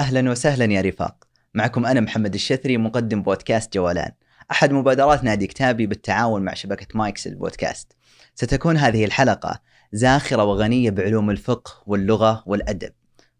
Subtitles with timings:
[0.00, 1.24] أهلا وسهلا يا رفاق.
[1.54, 4.10] معكم أنا محمد الشثري مقدم بودكاست جولان
[4.50, 7.92] أحد مبادرات نادي كتابي بالتعاون مع شبكة مايكس البودكاست.
[8.34, 9.60] ستكون هذه الحلقة
[9.92, 12.92] زاخرة وغنية بعلوم الفقه واللغة والأدب.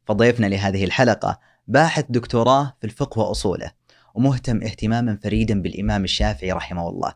[0.07, 1.39] فضيفنا لهذه الحلقة
[1.69, 3.71] باحث دكتوراه في الفقه وأصوله
[4.15, 7.15] ومهتم اهتماما فريدا بالإمام الشافعي رحمه الله.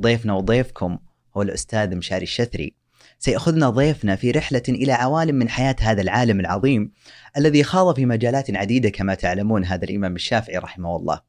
[0.00, 0.98] ضيفنا وضيفكم
[1.36, 2.74] هو الأستاذ مشاري الشثري
[3.18, 6.92] سيأخذنا ضيفنا في رحلة إلى عوالم من حياة هذا العالم العظيم
[7.36, 11.20] الذي خاض في مجالات عديدة كما تعلمون هذا الإمام الشافعي رحمه الله.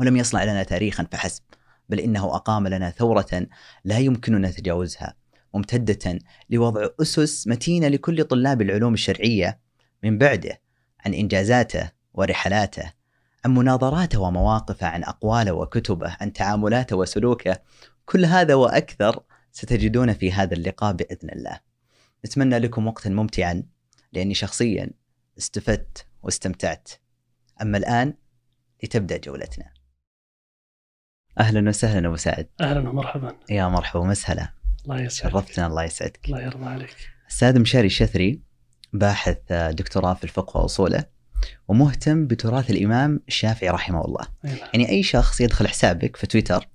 [0.00, 1.42] ولم يصنع لنا تاريخا فحسب
[1.88, 3.46] بل إنه أقام لنا ثورة
[3.84, 5.14] لا يمكننا تجاوزها.
[5.54, 6.18] ممتدة
[6.50, 9.60] لوضع أسس متينة لكل طلاب العلوم الشرعية
[10.02, 10.60] من بعده
[11.06, 12.92] عن إنجازاته ورحلاته
[13.44, 17.58] عن مناظراته ومواقفه عن أقواله وكتبه عن تعاملاته وسلوكه.
[18.04, 19.22] كل هذا وأكثر
[19.56, 21.60] ستجدون في هذا اللقاء بإذن الله.
[22.26, 23.62] نتمنى لكم وقتا ممتعا
[24.12, 24.90] لأني شخصيا
[25.38, 26.88] استفدت واستمتعت.
[27.62, 28.14] أما الآن
[28.82, 29.70] لتبدأ جولتنا.
[31.40, 32.48] أهلا وسهلا أبو سعد.
[32.60, 33.36] أهلا ومرحبا.
[33.50, 34.52] يا مرحبا ومسهلا.
[34.84, 35.32] الله يسعدك.
[35.32, 36.26] شرفتنا الله يسعدك.
[36.26, 36.96] الله يرضى عليك.
[37.30, 38.40] أستاذ مشاري الشثري
[38.92, 41.04] باحث دكتوراه في الفقه وأصوله
[41.68, 44.26] ومهتم بتراث الإمام الشافعي رحمه الله.
[44.44, 44.56] نعم.
[44.56, 46.68] يعني أي شخص يدخل حسابك في تويتر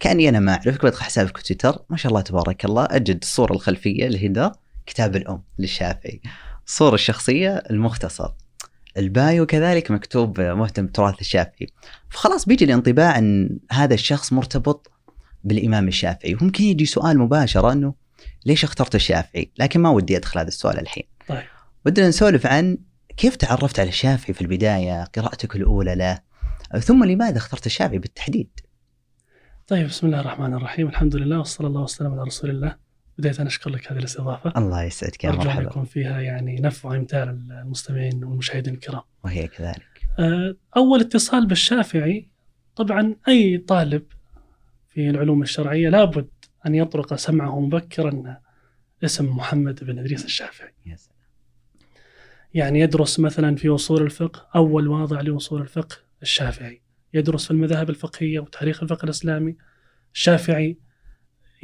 [0.00, 1.84] كأني أنا ما أعرفك بدخل حسابك في تويتر.
[1.90, 2.88] ما شاء الله تبارك الله.
[2.90, 4.52] أجد الصورة الخلفية اللي هي
[4.86, 6.20] كتاب الأم للشافعي.
[6.66, 8.28] الصورة الشخصية المختصر.
[8.96, 11.66] البايو كذلك مكتوب مهتم بتراث الشافعي.
[12.10, 14.90] فخلاص بيجي الانطباع أن هذا الشخص مرتبط
[15.44, 16.34] بالإمام الشافعي.
[16.34, 17.94] وممكن يجي سؤال مباشرة أنه
[18.46, 21.04] ليش اخترت الشافعي؟ لكن ما ودي أدخل هذا السؤال الحين.
[21.28, 21.42] طيب.
[21.86, 22.78] ودنا نسولف عن
[23.16, 26.18] كيف تعرفت على الشافعي في البداية قراءتك الأولى له
[26.80, 28.60] ثم لماذا اخترت الشافعي بالتحديد؟
[29.66, 30.88] طيب بسم الله الرحمن الرحيم.
[30.88, 32.76] الحمد لله وصلى الله وسلم على رسول الله.
[33.18, 34.52] بداية أشكر لك هذه الاستضافة.
[34.56, 35.62] الله يسعدك يا أرجو مرحبا.
[35.62, 39.02] يكون فيها يعني نفع وإمتاع للمستمعين والمشاهدين الكرام.
[39.24, 40.06] وهي كذلك.
[40.18, 42.28] آه، أول اتصال بالشافعي
[42.76, 44.02] طبعا أي طالب
[44.88, 46.28] في العلوم الشرعية لابد
[46.66, 48.36] أن يطرق سمعه مبكرا
[49.04, 50.72] اسم محمد بن إدريس الشافعي.
[50.84, 51.16] سلام.
[52.54, 56.83] يعني يدرس مثلا في أصول الفقه أول واضع لأصول الفقه الشافعي.
[57.14, 59.56] يدرس في المذاهب الفقهية وتاريخ الفقه الإسلامي.
[60.14, 60.78] الشافعي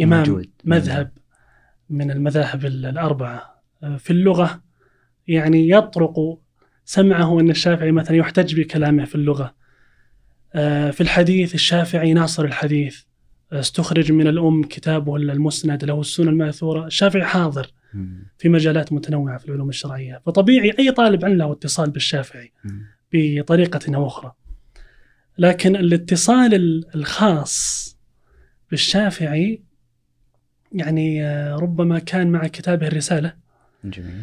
[0.03, 0.51] إمام موجود.
[0.65, 1.13] مذهب
[1.91, 3.63] من المذاهب ال- الأربعة.
[3.83, 4.63] آه، في اللغة
[5.29, 6.15] يعني يطرق
[6.85, 9.55] سمعه أن الشافعي مثلا يحتج بكلامه في اللغة.
[10.55, 13.03] آه، في الحديث الشافعي ناصر الحديث.
[13.53, 16.87] آه، استخرج من الأم كتابه المسند له السنن المأثورة.
[16.87, 17.73] الشافعي حاضر.
[18.39, 20.23] في مجالات متنوعة في العلوم الشرعية.
[20.27, 22.53] فطبيعي أي طالب علم له اتصال بالشافعي.
[23.13, 24.33] بطريقة أو أخرى.
[25.39, 27.87] لكن الاتصال ال- الخاص
[28.71, 29.63] بالشافعي
[30.73, 33.35] يعني آه، ربما كان مع كتابه الرسالة.
[33.85, 34.23] جميل.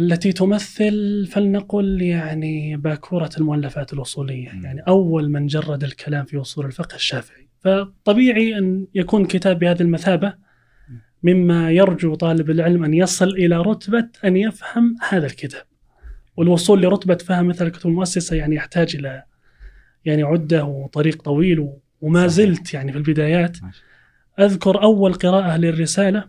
[0.00, 4.50] التي تمثل فلنقل يعني باكورة المؤلفات الأصولية.
[4.52, 4.64] مم.
[4.64, 7.48] يعني أول من جرد الكلام في أصول الفقه الشافعي.
[7.60, 10.34] فطبيعي أن يكون كتاب بهذه المثابة
[11.22, 15.62] مما يرجو طالب العلم أن يصل إلى رتبة أن يفهم هذا الكتاب.
[16.36, 19.24] والوصول لرتبة فهم مثل الكتب المؤسسة يعني يحتاج إلى
[20.04, 21.68] يعني عدة وطريق طويل
[22.00, 22.26] وما.
[22.26, 23.58] زلت يعني في البدايات.
[24.40, 26.24] أذكر أول قراءة للرسالة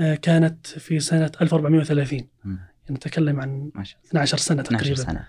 [0.00, 2.58] آه، كانت في سنة 1430 مم.
[2.90, 5.12] نتكلم عن ما شاء 12 سنة الله 12 تقريبا.
[5.12, 5.24] سنة.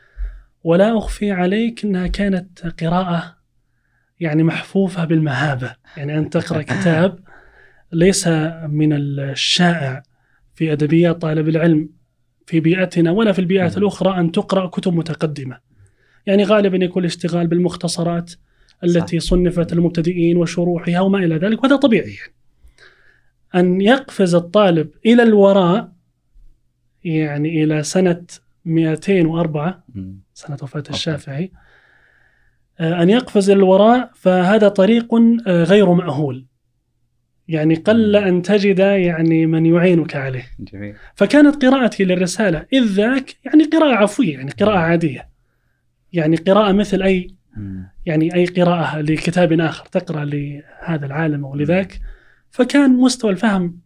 [0.64, 3.38] ولا أخفي عليك أنها كانت قراءة
[4.20, 5.76] يعني محفوفة بالمهابة.
[5.98, 7.20] يعني أن تقرأ كتاب
[7.92, 8.28] ليس
[8.68, 10.04] من الشائع
[10.56, 11.90] في أدبيات طالب العلم
[12.46, 13.82] في بيئتنا ولا في البيئات مم.
[13.84, 15.73] الأخرى أن تقرأ كتب متقدمة.
[16.26, 18.34] يعني غالبا يكون الاشتغال بالمختصرات
[18.84, 22.10] التي صنفت المبتدئين وشروحها وما إلى ذلك وهذا طبيعي.
[22.14, 22.34] يعني.
[23.56, 25.92] أن يقفز الطالب إلى الوراء
[27.04, 28.22] يعني إلى سنة
[28.66, 30.20] 204 مم.
[30.34, 31.52] سنة وفاة الشافعي
[32.80, 35.16] آه، أن يقفز إلى الوراء فهذا طريق
[35.48, 36.46] آه، غير مأهول.
[37.48, 40.46] يعني قل أن تجد يعني من يعينك عليه.
[40.60, 40.96] جميل.
[41.16, 45.33] فكانت قراءتي للرسالة إذ ذاك يعني قراءة عفوية يعني قراءة عادية.
[46.14, 47.36] يعني قراءة مثل أي.
[48.06, 52.00] يعني أي قراءة لكتاب آخر تقرأ لهذا العالم أو لذاك
[52.50, 53.80] فكان مستوى الفهم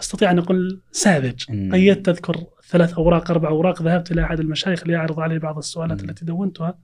[0.00, 1.44] أستطيع أن أقول ساذج.
[1.72, 6.04] قيدت أذكر ثلاث أوراق أربع أوراق ذهبت إلى أحد المشايخ ليعرض عليه بعض السؤالات.
[6.04, 6.78] التي دونتها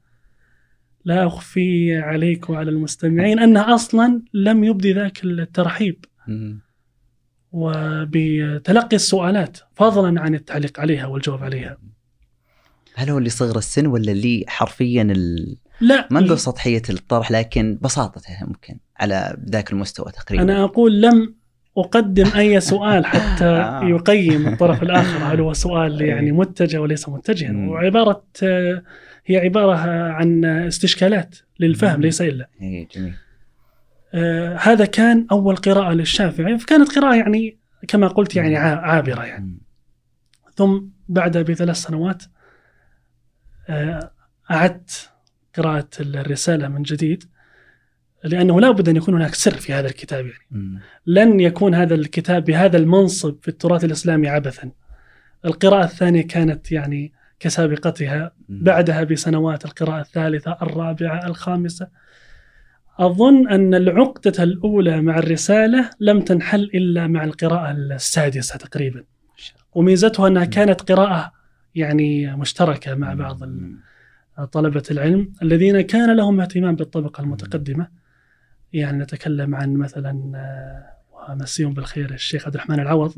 [1.05, 6.05] لا أخفي عليك وعلى المستمعين أنها أصلا لم يبدي ذاك الترحيب.
[7.53, 11.79] وبتلقي السؤالات فضلا عن التعليق عليها والجواب عليها
[12.95, 15.57] هل هو اللي صغر السن ولا اللي حرفيا ال...
[15.81, 16.09] لا.
[16.11, 20.43] ما نقول سطحية الطرح لكن بساطته ممكن على ذاك المستوى تقريبا.
[20.45, 21.35] أنا أقول لم
[21.79, 23.85] أقدم أي سؤال حتى آه.
[23.85, 27.53] يقيم الطرف الآخر هل هو سؤال يعني متجه وليس متجها.
[27.69, 28.83] وعبارة آه،
[29.27, 29.77] هي عبارة
[30.13, 32.01] عن استشكالات للفهم.
[32.01, 32.49] ليس إلا.
[32.63, 33.15] اي جميل.
[34.15, 36.59] آه، هذا كان أول قراءة للشافعي.
[36.59, 37.57] فكانت قراءة يعني
[37.89, 39.59] كما قلت يعني عا- عابرة يعني.
[40.57, 42.23] ثم بعدها بثلاث سنوات
[44.51, 45.11] أعدت
[45.57, 47.25] قراءة الرسالة من جديد
[48.25, 50.81] لأنه لا بد أن يكون هناك سر في هذا الكتاب يعني.
[51.07, 54.71] لن يكون هذا الكتاب بهذا المنصب في التراث الإسلامي عبثا.
[55.45, 58.33] القراءة الثانية كانت يعني كسابقتها.
[58.49, 61.89] بعدها بسنوات القراءة الثالثة الرابعة الخامسة.
[62.99, 69.05] أظن أن العقدة الأولى مع الرسالة لم تنحل إلا مع القراءة السادسة تقريبا.
[69.75, 71.33] وميزتها أنها كانت قراءة
[71.75, 73.41] يعني مشتركة مع بعض.
[74.53, 77.89] طلبة العلم الذين كان لهم اهتمام بالطبقة المتقدمة.
[78.73, 83.13] يعني نتكلم عن مثلا آه، ومسيهم بالخير الشيخ عبد الرحمن العوض.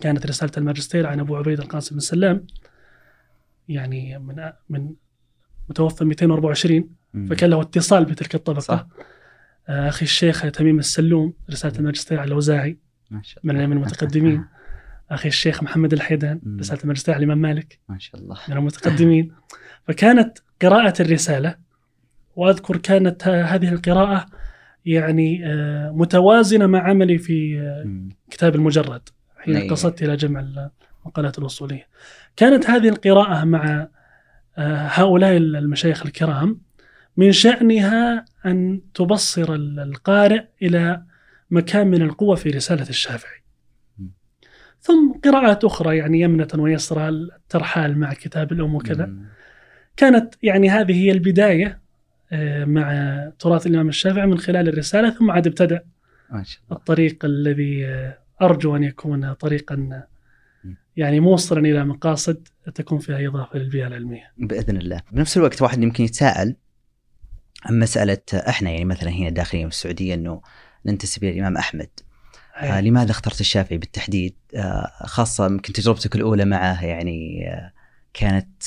[0.00, 2.46] كانت رسالة الماجستير عن أبو عبيد القاسم بن سلام
[3.68, 4.94] يعني من من
[5.68, 7.26] متوفى 224 مم.
[7.26, 8.60] فكان له اتصال بتلك الطبقة.
[8.60, 8.86] صح.
[9.68, 12.28] آه، أخي الشيخ تميم السلوم رسالة الماجستير على
[13.22, 14.44] شاء من من المتقدمين.
[15.10, 16.58] أخي الشيخ محمد الحيدان مم.
[16.58, 19.32] رسالة الماجستير على الإمام مالك ما شاء الله من المتقدمين
[19.88, 21.54] فكانت قراءة الرسالة
[22.36, 24.26] وأذكر كانت هذه القراءة
[24.86, 28.08] يعني آه، متوازنة مع عملي في آه،.
[28.30, 29.08] كتاب المجرد
[29.38, 29.70] حين.
[29.70, 30.40] قصدت إلى جمع
[31.04, 31.86] المقالات الأصولية
[32.36, 33.88] كانت هذه القراءة مع
[34.58, 36.60] آه، هؤلاء المشايخ الكرام
[37.16, 41.02] من شأنها أن تبصر ال- القارئ إلى
[41.50, 43.42] مكان من القوة في رسالة الشافعي.
[44.86, 49.04] ثم قراءات أخرى يعني يمنة ويسرى الترحال مع كتاب الأم وكذا.
[49.96, 51.80] كانت يعني هذه هي البداية
[52.32, 55.84] آه، مع تراث الإمام الشافعي من خلال الرسالة ثم عاد ابتدأ
[56.72, 60.02] الطريق الذي آه، أرجو أن يكون طريقا
[60.96, 64.32] يعني موصلا إلى مقاصد تكون فيها إضافة للبيئة العلمية.
[64.38, 65.00] بإذن الله.
[65.12, 66.56] بنفس الوقت واحد يمكن يتساءل
[67.64, 70.42] عن مسألة إحنا يعني مثلا هنا داخلين في السعودية إنه
[70.86, 71.88] ننتسب إلى الإمام أحمد.
[72.56, 77.72] آه لماذا اخترت الشافعي بالتحديد؟ آه خاصة يمكن تجربتك الأولى معه يعني آه
[78.14, 78.62] كانت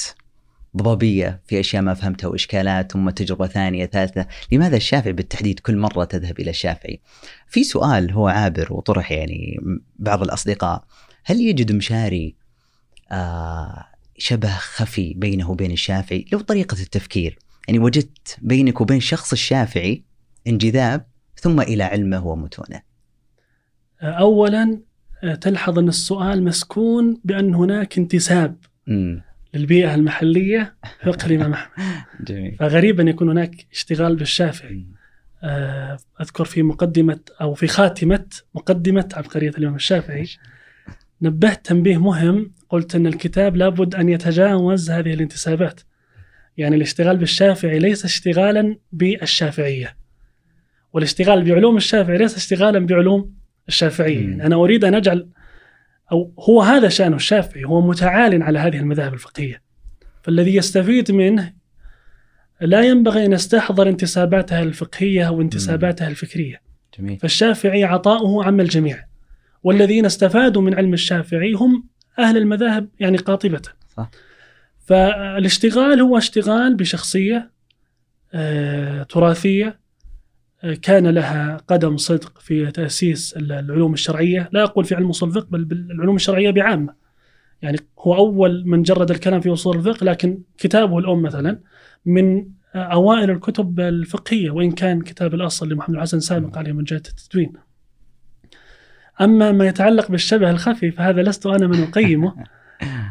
[0.77, 4.27] ضبابية في أشياء ما فهمتها وإشكالات ثم تجربة ثانية ثالثة.
[4.51, 6.99] لماذا الشافعي بالتحديد كل مرة تذهب إلى الشافعي؟
[7.47, 9.59] في سؤال هو عابر وطرح يعني
[9.99, 10.83] بعض الأصدقاء.
[11.25, 12.35] هل يجد مشاري
[13.11, 13.85] آه
[14.17, 20.03] شبه خفي بينه وبين الشافعي؟ لو طريقة التفكير يعني وجدت بينك وبين شخص الشافعي
[20.47, 21.05] انجذاب
[21.35, 22.88] ثم إلى علمه ومتونه.
[24.01, 24.79] أولا
[25.23, 28.55] آه، تلحظ أن السؤال مسكون بأن هناك انتساب
[29.53, 31.75] للبيئة المحلية في فقه الإمام أحمد
[32.27, 32.55] جميل.
[32.59, 34.85] فغريب أن يكون هناك اشتغال بالشافعي.
[35.43, 38.25] آه، أذكر في مقدمة أو في خاتمة
[38.55, 40.27] مقدمة عبقرية الإمام الشافعي.
[41.21, 45.81] نبهت تنبيه مهم قلت أن الكتاب لابد أن يتجاوز هذه الانتسابات.
[46.57, 49.97] يعني الاشتغال بالشافعي ليس اشتغالا بالشافعية.
[50.93, 53.38] والاشتغال بعلوم الشافعي ليس اشتغالا بعلوم
[53.69, 54.33] الشافعية.
[54.33, 55.27] أنا أريد أن أجعل
[56.11, 59.61] أو هو هذا شأن الشافعي هو متعال على هذه المذاهب الفقهية.
[60.23, 61.53] فالذي يستفيد منه
[62.61, 66.61] لا ينبغي أن يستحضر انتساباتها الفقهية أو انتساباتها الفكرية.
[66.99, 67.19] جميل.
[67.19, 69.05] فالشافعي عطاؤه عم الجميع.
[69.63, 71.87] والذين استفادوا من علم الشافعي هم
[72.19, 73.61] أهل المذاهب يعني قاطبة.
[73.97, 74.09] صح.
[74.85, 77.51] فالاشتغال هو اشتغال بشخصية
[78.33, 79.79] آه، تراثية
[80.81, 84.49] كان لها قدم صدق في تأسيس العلوم الشرعية.
[84.51, 86.93] لا أقول في علم أصول الفقه بل بالعلوم الشرعية بعامة.
[87.61, 91.59] يعني هو أول من جرد الكلام في أصول الفقه لكن كتابه الأم مثلا
[92.05, 97.53] من أوائل الكتب الفقهية وإن كان كتاب الأصل لمحمد الحسن سابق عليه من جهة التدوين.
[99.21, 102.33] أما ما يتعلق بالشبه الخفي فهذا لست أنا من أقيمه.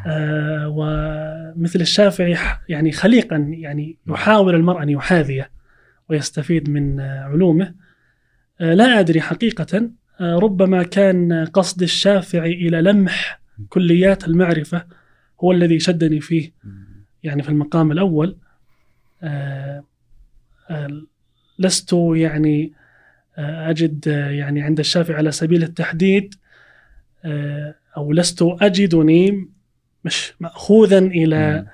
[0.07, 2.37] آه ومثل الشافعي
[2.69, 5.58] يعني خليقا يعني يحاول المرء أن يحاذيه.
[6.11, 7.75] ويستفيد من علومه.
[8.61, 9.91] آه لا أدري حقيقة.
[10.21, 14.85] آه ربما كان قصد الشافعي إلى لمح كليات المعرفة
[15.41, 16.53] هو الذي شدني فيه.
[17.23, 18.37] يعني في المقام الأول.
[19.23, 19.85] آه،
[21.59, 22.73] لست يعني
[23.39, 26.35] أجد يعني عند الشافعي على سبيل التحديد.
[27.97, 29.49] أو لست أجدني
[30.05, 31.67] مش مأخوذا إلى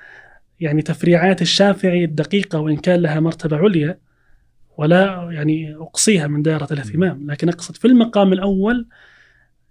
[0.60, 3.98] يعني تفريعات الشافعي الدقيقة وإن كان لها مرتبة عليا.
[4.76, 7.30] ولا يعني أقصيها من دائرة الاهتمام.
[7.30, 8.88] لكن أقصد في المقام الأول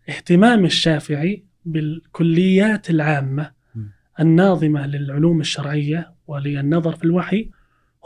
[0.09, 3.91] اهتمام الشافعي بالكليات العامة مم.
[4.19, 7.49] الناظمة للعلوم الشرعية وللنظر في الوحي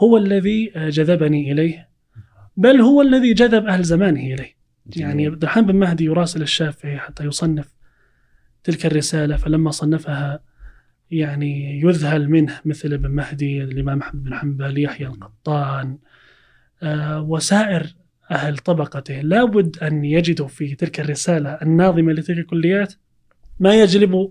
[0.00, 1.88] هو الذي جذبني إليه
[2.56, 4.58] بل هو الذي جذب أهل زمانه إليه.
[4.96, 7.74] يعني عبد الرحمن بن مهدي يراسل الشافعي حتى يصنف
[8.64, 10.40] تلك الرسالة فلما صنفها
[11.10, 15.98] يعني يذهل منه مثل ابن مهدي الإمام أحمد بن حنبل يحيى القطان
[17.18, 17.86] وسائر
[18.30, 19.20] أهل طبقته.
[19.20, 22.94] لابد أن يجدوا في تلك الرسالة الناظمة لتلك الكليات
[23.60, 24.30] ما يجلب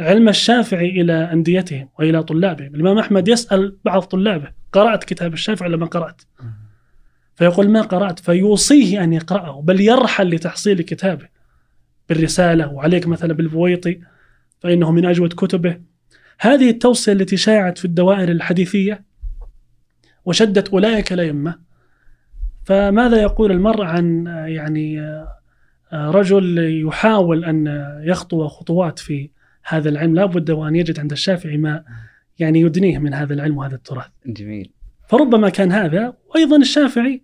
[0.00, 2.74] علم الشافعي إلى أنديتهم وإلى طلابهم.
[2.74, 6.22] الإمام أحمد يسأل بعض طلابه قرأت كتاب الشافعي ولا ما قرأت؟
[7.34, 11.28] فيقول ما قرأت فيوصيه أن يقرأه بل يرحل لتحصيل كتابه
[12.08, 12.72] بالرسالة.
[12.72, 14.00] وعليك مثلا بالبويطي
[14.60, 15.80] فإنه من أجود كتبه.
[16.40, 19.04] هذه التوصية التي شاعت في الدوائر الحديثية
[20.24, 21.67] وشدت أولئك الأئمة
[22.68, 25.00] فماذا يقول المرء عن يعني
[25.92, 27.66] رجل يحاول أن
[28.02, 29.30] يخطو خطوات في
[29.64, 31.84] هذا العلم؟ لا بد وأن يجد عند الشافعي ما
[32.38, 34.08] يعني يدنيه من هذا العلم وهذا التراث.
[34.26, 34.72] جميل.
[35.08, 37.22] فربما كان هذا وأيضا الشافعي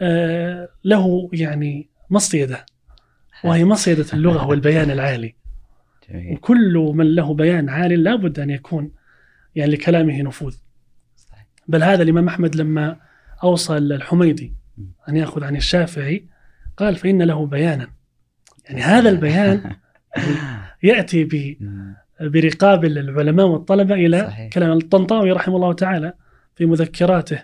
[0.00, 2.66] آه، له يعني مصيدة
[3.44, 5.34] وهي مصيدة اللغة والبيان العالي.
[6.10, 6.34] جميل.
[6.34, 8.92] وكل من له بيان عال لابد أن يكون
[9.54, 10.56] يعني لكلامه نفوذ.
[11.68, 13.05] بل هذا الإمام أحمد لما
[13.42, 14.54] أوصى الحميدي
[15.08, 16.26] أن يأخذ عن الشافعي
[16.76, 17.88] قال فإن له بيانا.
[18.64, 19.72] يعني هذا البيان
[20.82, 21.56] يأتي ب
[22.20, 24.52] برقاب العلماء والطلبة إلى صحيح.
[24.52, 26.12] كلام الطنطاوي رحمه الله تعالى
[26.56, 27.42] في مذكراته.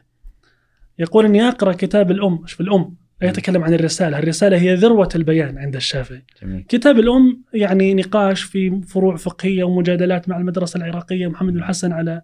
[0.99, 5.08] يقول إني أقرأ كتاب الأم إيش في الأم لا يتكلم عن الرسالة الرسالة هي ذروة
[5.14, 6.25] البيان عند الشافعي.
[6.42, 6.64] جميل.
[6.68, 12.22] كتاب الأم يعني نقاش في فروع فقهية ومجادلات مع المدرسة العراقية محمد بن الحسن على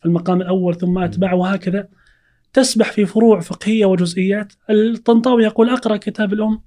[0.00, 1.88] في المقام الأول ثم أتباعه وهكذا.
[2.56, 4.52] تسبح في فروع فقهية وجزئيات.
[4.70, 6.60] الطنطاوي يقول أقرأ كتاب الأم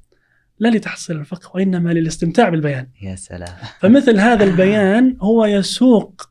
[0.60, 2.88] لا لتحصيل الفقه وإنما للاستمتاع بالبيان.
[3.02, 3.54] يا سلام.
[3.80, 6.30] فمثل هذا البيان هو يسوق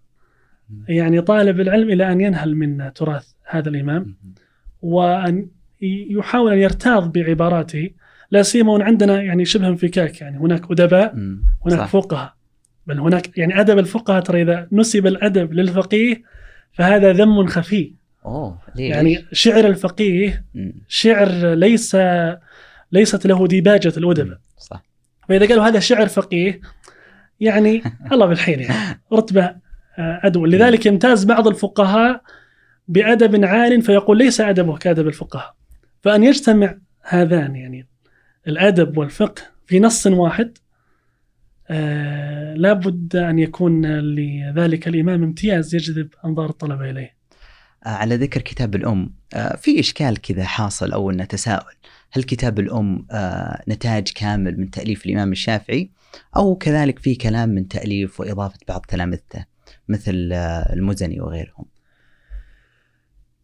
[0.89, 4.17] يعني طالب العلم إلى أن ينهل من تراث هذا الإمام
[4.83, 5.49] وأن
[6.11, 7.91] يحاول أن يرتاض بعباراته
[8.31, 11.43] لا سيما عندنا يعني شبه انفكاك يعني هناك أدباء مم.
[11.67, 11.89] هناك.
[11.89, 12.35] فقهاء.
[12.87, 16.23] بل هناك يعني أدب الفقهاء ترى إذا نسب الأدب للفقيه
[16.73, 17.98] فهذا ذم خفي.
[18.25, 20.45] أوه ليه يعني شعر الفقيه.
[20.89, 21.97] شعر ليس
[22.93, 24.85] ليست له ديباجة الأدباء صح.
[25.29, 26.61] فإذا قالوا هذا شعر فقيه
[27.41, 27.83] يعني
[28.13, 29.01] الله بالحين يعني.
[29.13, 29.45] رتبة
[29.99, 32.23] آه، أدول لذلك يمتاز بعض الفقهاء
[32.89, 35.55] بأدب عال فيقول ليس أدبه كأدب الفقهاء.
[36.01, 37.87] فأن يجتمع هذان يعني
[38.49, 40.59] الأدب والفقه في نص واحد
[41.71, 47.07] آه لابد أن يكون لذلك الإمام امتياز يجذب أنظار الطلبة إليه.
[47.07, 47.18] آه،
[47.87, 51.75] على ذكر كتاب الأم آه، في إشكال كذا حاصل أو إنه تساؤل.
[52.13, 55.91] هل كتاب الأم آه، نتاج كامل من تأليف الإمام الشافعي
[56.37, 59.45] أو كذلك في كلام من تأليف وإضافة بعض تلامذته
[59.89, 61.65] مثل آه، المزني وغيرهم؟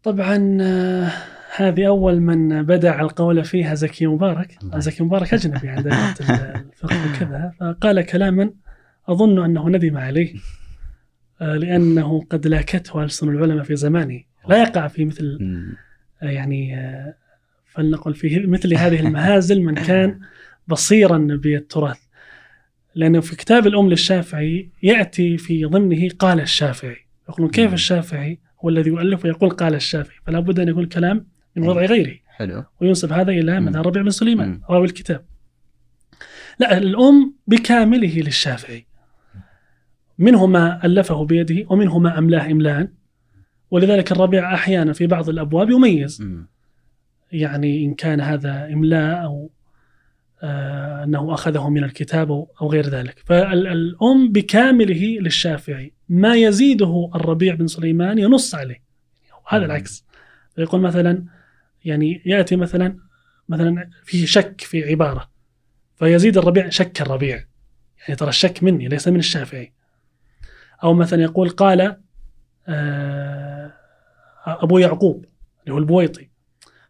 [0.02, 1.12] طبعا آه،
[1.56, 4.58] هذه أول من بدع القول فيها زكي مبارك.
[4.76, 7.52] زكي مبارك أجنبي عند الفقه وكذا.
[7.60, 8.50] فقال كلاما
[9.08, 10.34] أظن أنه ندم عليه.
[11.40, 14.22] آه، لأنه قد لاكته ألسن العلماء في زمانه.
[14.48, 15.38] لا يقع في مثل.
[16.22, 17.14] آه، يعني آه،
[17.66, 20.20] فلنقل في مثل هذه المهازل من كان
[20.68, 21.98] بصيرا بالتراث.
[22.94, 26.96] لأنه في كتاب الأم للشافعي يأتي في ضمنه قال الشافعي.
[27.28, 27.72] يقولون كيف.
[27.72, 31.26] الشافعي هو الذي يؤلف ويقول قال الشافعي؟ فلا بد أن يكون الكلام
[31.56, 32.18] من وضع غيره.
[32.26, 32.64] حلو.
[32.80, 33.60] وينسب هذا إلى.
[33.60, 34.60] مذهب ربيع بن سليمان.
[34.70, 35.24] راوي الكتاب.
[36.58, 38.86] لا الأم بكامله للشافعي.
[40.18, 42.88] منه ما ألفه بيده ومنه ما أملاه إملاء
[43.70, 46.22] ولذلك الربيع أحيانا في بعض الأبواب يميز.
[47.32, 49.50] يعني إن كان هذا إملاء أو
[50.42, 53.22] آه أنه أخذه من الكتاب أو غير ذلك.
[53.26, 58.82] فالأم بكامله للشافعي ما يزيده الربيع بن سليمان ينص عليه.
[59.48, 59.64] هذا.
[59.64, 60.04] العكس.
[60.58, 61.24] يقول مثلا
[61.84, 62.98] يعني يأتي مثلا
[63.48, 65.30] مثلا في شك في عبارة
[65.96, 67.44] فيزيد الربيع شك الربيع.
[68.00, 69.72] يعني ترى الشك مني ليس من الشافعي.
[70.82, 71.96] أو مثلا يقول قال
[72.68, 73.72] آه
[74.46, 75.24] أبو يعقوب
[75.64, 76.28] اللي هو البويطي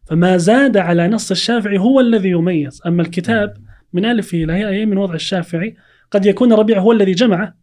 [0.04, 2.82] فما زاد على نص الشافعي هو الذي يميز.
[2.86, 3.56] أما الكتاب
[3.92, 5.76] من ألفه إلى ياء من وضع الشافعي
[6.10, 7.54] قد يكون الربيع هو الذي جمعه.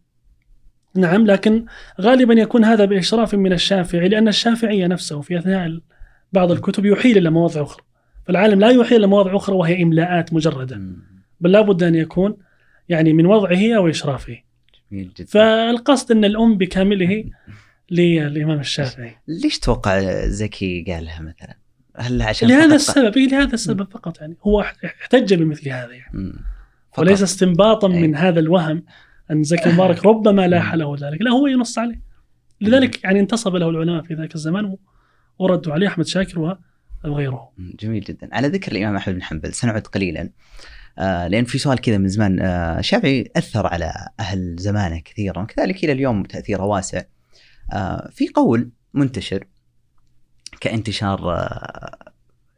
[0.94, 1.64] نعم لكن
[2.00, 5.80] غالبا يكون هذا بإشراف من الشافعي لأن الشافعي نفسه في أثناء
[6.32, 7.84] بعض الكتب يحيل إلى مواضع أخرى.
[8.26, 10.80] فالعالم لا يحيل إلى مواضع أخرى وهي إملاءات مجردة.
[11.40, 12.36] بل لابد أن يكون
[12.88, 14.38] يعني من وضعه أو إشرافه.
[14.92, 15.28] جميل جدا.
[15.28, 17.24] فالقصد أن الأم بكامله
[17.90, 19.16] للإمام الشافعي.
[19.28, 21.56] ليش توقع زكي قالها مثلا؟
[21.96, 24.36] هل عشان لهذا السبب إيه لهذا السبب فقط يعني.
[24.42, 26.32] هو احتج بمثل هذا يعني.
[26.92, 26.98] فقط.
[26.98, 28.02] وليس استنباطا أي.
[28.02, 28.84] من هذا الوهم
[29.30, 31.22] أن زكي مبارك ربما لاح له ذلك.
[31.22, 32.00] لا هو ينص عليه.
[32.60, 34.76] لذلك يعني انتصب له العلماء في ذاك الزمان
[35.38, 36.58] وردوا عليه أحمد شاكر
[37.04, 38.28] أو غيره جميل جدا.
[38.32, 40.30] على ذكر الإمام أحمد بن حنبل سنعد قليلا.
[40.98, 45.92] لأن في سؤال كذا من زمان آه الشافعي أثر على أهل زمانه كثيرا وكذلك إلى
[45.92, 47.02] اليوم تأثيره واسع
[47.72, 49.46] آه في قول منتشر
[50.60, 52.12] كانتشار آه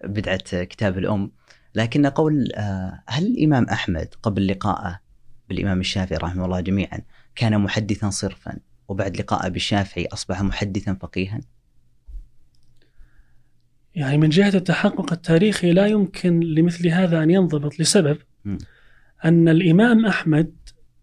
[0.05, 1.31] بدعة كتاب الأم
[1.75, 5.01] لكن قول آه هل الإمام أحمد قبل لقائه
[5.49, 7.01] بالإمام الشافعي رحمه الله جميعا
[7.37, 11.41] كان محدثا صرفا وبعد لقائه بالشافعي أصبح محدثا فقيها؟
[13.95, 18.59] يعني من جهة التحقق التاريخي لا يمكن لمثل هذا أن ينضبط لسبب م.
[19.25, 20.55] أن الإمام أحمد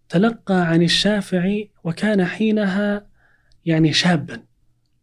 [0.10, 3.06] تلقى عن الشافعي وكان حينها
[3.66, 4.44] يعني شابا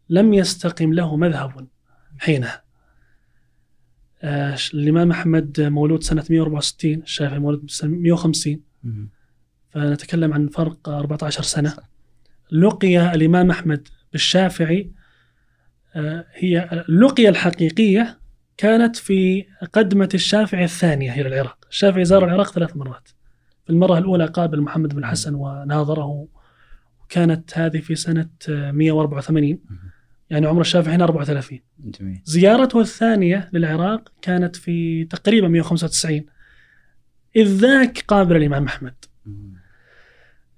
[0.08, 1.68] لم يستقم له مذهب
[2.18, 2.62] حينها.
[4.22, 8.60] آه، الإمام أحمد مولود سنة 164 الشافعي مولود سنة 150
[9.70, 11.76] فنتكلم عن فرق 14 سنة.
[12.52, 14.90] لقي الإمام أحمد بالشافعي
[16.34, 18.18] هي اللقية الحقيقية
[18.56, 21.66] كانت في قدمة الشافعي الثانية إلى العراق.
[21.70, 23.08] الشافعي زار العراق ثلاث مرات.
[23.64, 26.28] في المرة الأولى قابل محمد بن حسن وناظره
[27.08, 29.58] كانت هذه في سنة 184
[30.30, 32.20] يعني عمر الشافعي هنا 34 جميل.
[32.24, 36.26] زيارته الثانية للعراق كانت في تقريبا 195
[37.36, 38.94] إذ ذاك قابل الإمام أحمد.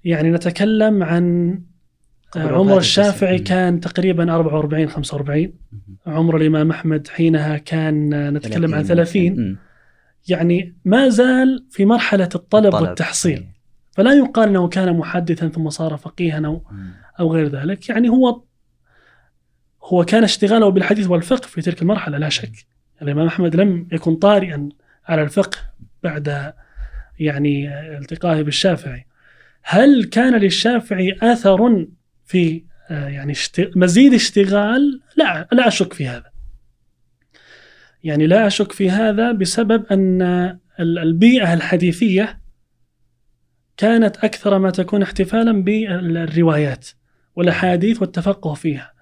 [0.05, 1.59] يعني نتكلم عن
[2.37, 3.39] عمر الشافعي.
[3.39, 5.53] كان تقريبا 44 45
[6.07, 9.57] عمر الإمام أحمد حينها كان نتكلم عن 30 مم.
[10.29, 12.89] يعني ما زال في مرحلة الطلب طلب.
[12.89, 13.47] والتحصيل
[13.93, 16.61] فلا يقال أنه كان محدثا ثم صار فقيها مم.
[17.21, 18.43] أو غير ذلك يعني هو
[19.85, 22.53] هو كان اشتغاله بالحديث والفقه في تلك المرحلة لا شك
[23.03, 24.69] الإمام أحمد لم يكن طارئا
[25.07, 25.59] على الفقه
[26.03, 26.53] بعد
[27.19, 27.69] يعني
[27.99, 29.07] التقائه بالشافعي
[29.63, 31.87] هل كان للشافعي أثر
[32.31, 33.33] في آه، يعني
[33.77, 36.31] مزيد اشتغال لا لا أشك في هذا.
[38.05, 40.23] يعني لا أشك في هذا بسبب أن
[40.81, 42.41] ال- البيئة الحديثية
[43.77, 46.89] كانت أكثر ما تكون احتفالا بالروايات
[47.37, 48.93] والأحاديث والتفقه فيها.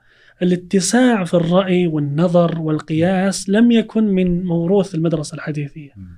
[0.42, 5.90] الاتساع في الرأي والنظر والقياس لم يكن من موروث المدرسة الحديثية.
[5.96, 6.16] مم.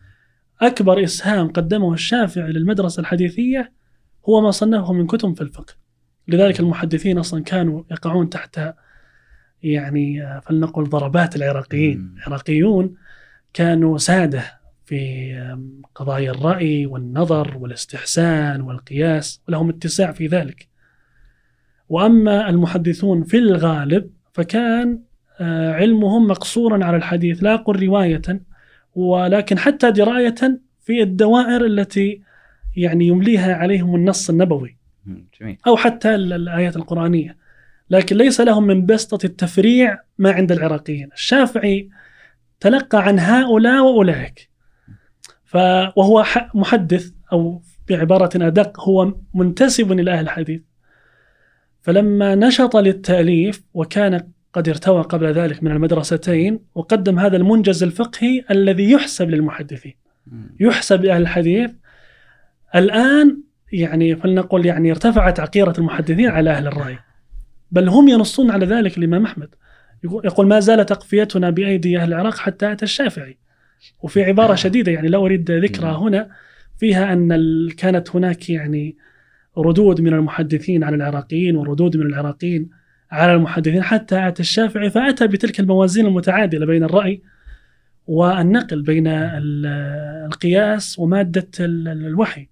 [0.60, 3.72] أكبر إسهام قدمه الشافعي للمدرسة الحديثية
[4.28, 5.74] هو ما صنفه من كتب في الفقه.
[6.28, 8.60] لذلك المحدثين أصلا كانوا يقعون تحت
[9.62, 12.14] يعني آه، فلنقل ضربات العراقيين.
[12.16, 12.94] العراقيون
[13.54, 15.56] كانوا سادة في
[15.94, 20.68] قضايا الرأي والنظر والاستحسان والقياس ولهم اتساع في ذلك
[21.88, 25.02] وأما المحدثون في الغالب فكان
[25.40, 28.22] آه، علمهم مقصورا على الحديث لا أقول رواية
[28.94, 32.22] ولكن حتى دراية في الدوائر التي
[32.76, 34.79] يعني يمليها عليهم النص النبوي.
[35.40, 35.58] جميل.
[35.66, 37.36] أو حتى ال- الآيات القرآنية.
[37.90, 41.08] لكن ليس لهم من بسطة التفريع ما عند العراقيين.
[41.12, 41.88] الشافعي
[42.60, 44.50] تلقى عن هؤلاء وأولئك.
[45.44, 45.56] ف
[45.96, 50.60] وهو محدث أو بعبارة أدق هو منتسب إلى أهل الحديث.
[51.82, 58.90] فلما نشط للتأليف وكان قد ارتوى قبل ذلك من المدرستين وقدم هذا المنجز الفقهي الذي
[58.90, 59.94] يحسب للمحدثين.
[60.60, 61.70] يحسب لأهل الحديث
[62.74, 66.98] الآن يعني فلنقل يعني ارتفعت عقيرة المحدثين على أهل الرأي.
[67.70, 69.48] بل هم ينصون على ذلك الإمام أحمد.
[70.04, 73.38] يقول ما زالت أقفيتنا بأيدي أهل العراق حتى أتى الشافعي.
[74.02, 76.28] وفي عبارة شديدة يعني لا أريد ذكرها هنا
[76.78, 77.28] فيها أن
[77.76, 78.96] كانت هناك يعني
[79.58, 82.70] ردود من المحدثين على العراقيين وردود من العراقيين
[83.10, 87.22] على المحدثين حتى أتى الشافعي فأتى بتلك الموازين المتعادلة بين الرأي
[88.06, 89.66] والنقل بين ال-
[90.26, 92.48] القياس ومادة ال- ال- الوحي.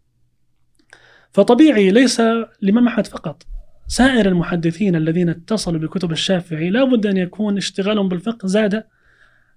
[1.38, 2.20] فطبيعي ليس
[2.62, 3.46] الإمام أحمد فقط
[3.87, 8.85] سائر المحدثين الذين اتصلوا بكتب الشافعي لا بد أن يكون اشتغالهم بالفقه زاد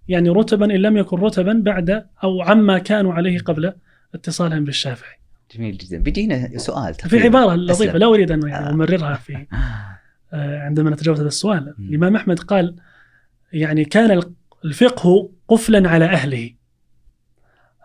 [0.08, 3.74] يعني رتبا إن لم يكن رتبا بعد أو عما كانوا عليه قبل
[4.16, 5.20] اتصالهم بالشافعي
[5.56, 7.20] جميل جدا بيجينا سؤال في.
[7.20, 7.98] عبارة لطيفة.
[7.98, 8.70] لا أريد أن يعني آه.
[8.70, 9.48] أمررها في
[10.34, 11.76] آه، عندما نتجاوز هذا السؤال.
[11.80, 12.76] الإمام أحمد قال
[13.54, 14.24] يعني كان
[14.66, 16.50] الفقه قفلا على أهله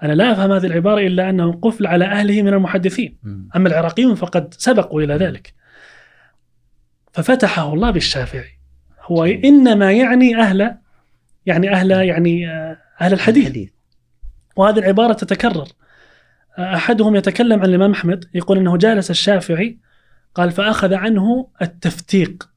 [0.02, 3.18] أنا لا أفهم هذه العبارة إلا أنه قفل على أهله من المحدثين.
[3.56, 5.54] أما العراقيون فقد سبقوا إلى ذلك.
[7.12, 8.58] ففتحه الله بالشافعي.
[9.02, 10.76] هو إنما يعني أهل
[11.46, 13.70] يعني أهل يعني آه، أهل الحديث.
[14.56, 15.68] وهذه العبارة تتكرر.
[16.58, 19.78] أحدهم يتكلم عن الإمام أحمد يقول أنه جالس الشافعي
[20.34, 22.48] قال فأخذ عنه التفتيق.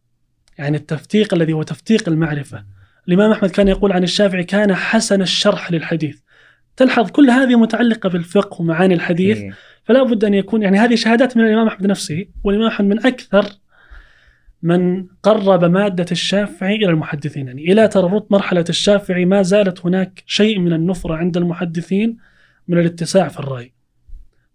[0.57, 2.65] يعني التفتيق الذي هو تفتيق المعرفة.
[3.07, 6.19] الإمام أحمد كان يقول عن الشافعي كان حسن الشرح للحديث.
[6.79, 9.53] تلحظ كل هذه متعلقة بالفقه ومعاني الحديث إيه.
[9.83, 13.45] فلا بد أن يكون يعني هذه شهادات من الإمام أحمد نفسه والإمام أحمد من أكثر
[14.61, 17.47] من قرب مادة الشافعي إلى المحدثين.
[17.47, 22.17] يعني إلى ترى مرحلة الشافعي ما زالت هناك شيء من النفرة عند المحدثين
[22.67, 23.73] من الاتساع في الرأي.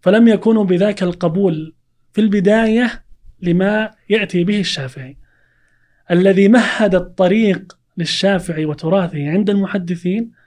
[0.01, 1.75] فلم يكونوا بذاك القبول
[2.13, 3.03] في البداية
[3.41, 5.17] لما يأتي به الشافعي.
[6.11, 10.44] الذي مهد الطريق للشافعي وتراثه عند المحدثين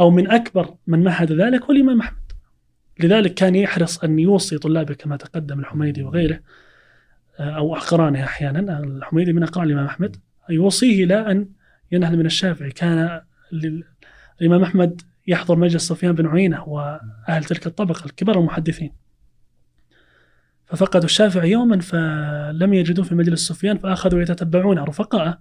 [0.00, 2.32] أو من أكبر من مهد ذلك هو الإمام أحمد.
[3.00, 6.40] لذلك كان يحرص أن يوصي طلابه كما تقدم الحميدي وغيره
[7.40, 10.16] أو أقرانه أحيانا الحميدي من أقران الإمام أحمد
[10.50, 11.48] يوصيه لا أن
[11.92, 12.70] ينهل من الشافعي.
[12.70, 13.20] كان
[14.40, 18.92] الإمام أحمد يحضر مجلس سفيان بن عيينة وأهل تلك الطبقة الكبار المحدثين.
[20.66, 25.40] ففقدوا الشافعي يوما فلم يجدوه في مجلس سفيان فأخذوا يتتبعون رفقاء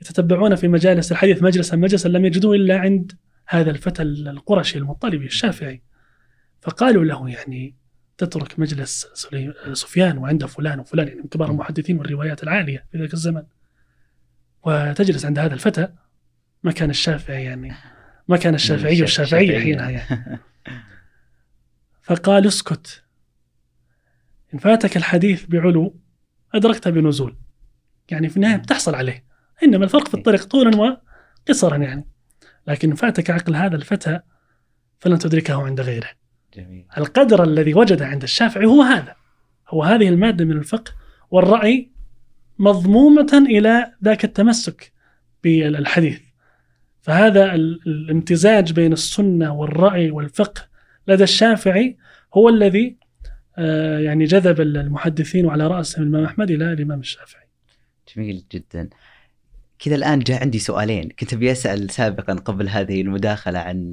[0.00, 3.12] يتتبعون في مجالس الحديث مجلسا مجلسا لم يجدوه إلا عند
[3.46, 5.82] هذا الفتى القرشي المطلبي الشافعي.
[6.60, 7.76] فقالوا له يعني
[8.18, 9.06] تترك مجلس
[9.72, 13.42] سفيان وعند فلان وفلان يعني من كبار المحدثين والروايات العالية في ذلك الزمن.
[14.62, 15.88] وتجلس عند هذا الفتى
[16.62, 17.72] ما كان الشافعي يعني
[18.28, 20.38] ما كان الشافعي والشافعية حينها يعني.
[22.02, 23.02] فقال اسكت.
[24.54, 26.00] إن فاتك الحديث بعلو
[26.54, 27.36] أدركته بنزول.
[28.10, 29.29] يعني في النهاية بتحصل عليه.
[29.62, 30.98] إنما الفرق في الطريق طولا
[31.46, 32.06] وقصرا يعني.
[32.66, 34.20] لكن فاتك عقل هذا الفتى
[34.98, 36.08] فلن تدركه عند غيره.
[36.54, 36.84] جميل.
[36.98, 39.14] القدر الذي وجده عند الشافعي هو هذا.
[39.68, 40.92] هو هذه المادة من الفقه
[41.30, 41.90] والرأي
[42.58, 44.92] مضمومة إلى ذاك التمسك
[45.44, 46.20] بالحديث.
[47.02, 50.62] فهذا الامتزاج بين السنة والرأي والفقه
[51.08, 51.96] لدى الشافعي
[52.34, 52.96] هو الذي
[53.58, 57.48] آه، يعني جذب المحدثين وعلى رأسهم الإمام أحمد إلى الإمام الشافعي.
[58.16, 58.88] جميل جدا.
[59.80, 61.08] كذا الآن جاء عندي سؤالين.
[61.08, 63.90] كنت أبي أسأل سابقا قبل هذه المداخلة عن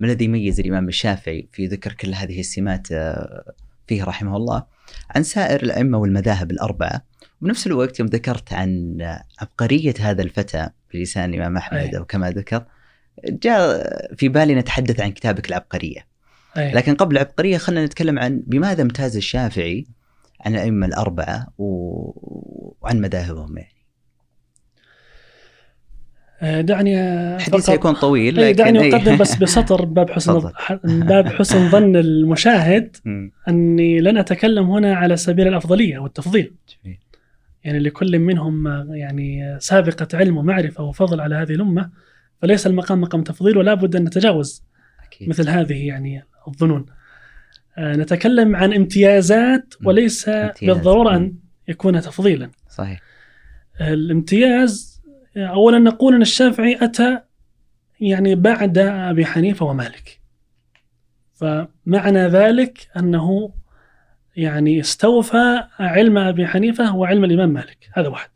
[0.00, 3.52] ما الذي يميز الإمام الشافعي في ذكر كل هذه السمات آه،
[3.86, 4.64] فيه رحمه الله
[5.10, 7.02] عن سائر الأئمة والمذاهب الأربعة.
[7.42, 8.98] وبنفس الوقت يوم ذكرت عن
[9.40, 12.64] عبقرية هذا الفتى بلسان الإمام أحمد أو كما ذكر
[13.28, 16.06] جاء في بالي نتحدث عن كتابك العبقرية.
[16.56, 16.72] أي.
[16.72, 19.86] لكن قبل العبقرية خلينا نتكلم عن بماذا امتاز الشافعي
[20.40, 23.58] عن الأئمة الأربعة وعن مذاهبهم.
[23.58, 23.73] يعني
[26.44, 27.00] دعني
[27.36, 30.50] الحديث سيكون طويل لكن دعني أقدم بس بسطر باب حسن
[30.84, 32.96] باب حسن ظن المشاهد
[33.48, 36.52] أني لن أتكلم هنا على سبيل الأفضلية والتفضيل.
[37.64, 41.90] يعني لكل منهم يعني سابقة علم ومعرفة وفضل على هذه الأمة
[42.42, 44.64] فليس المقام مقام تفضيل ولا بد أن نتجاوز
[45.06, 45.28] أكيد.
[45.28, 46.86] مثل هذه يعني الظنون.
[47.78, 50.76] آه، نتكلم عن امتيازات وليس امتياز.
[50.76, 51.34] بالضرورة أن
[51.68, 52.50] يكون تفضيلا.
[52.68, 53.00] صحيح.
[53.80, 54.93] الامتياز
[55.36, 57.20] اولا نقول أن الشافعي أتى
[58.00, 60.20] يعني بعد أبي حنيفة ومالك.
[61.34, 63.52] فمعنى ذلك أنه
[64.36, 67.90] يعني استوفى علم أبي حنيفة وعلم الإمام مالك.
[67.92, 68.30] هذا واحد.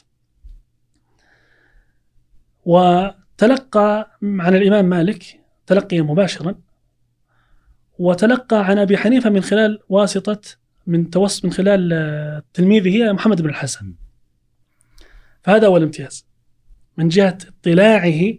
[2.64, 6.54] وتلقى عن الإمام مالك تلقيا مباشرا
[7.98, 10.40] وتلقى عن أبي حنيفة من خلال واسطة
[10.86, 13.94] من توس من خلال تلميذه محمد بن الحسن.
[15.42, 16.27] فهذا هو الامتياز.
[16.98, 18.34] من جهة اطلاعه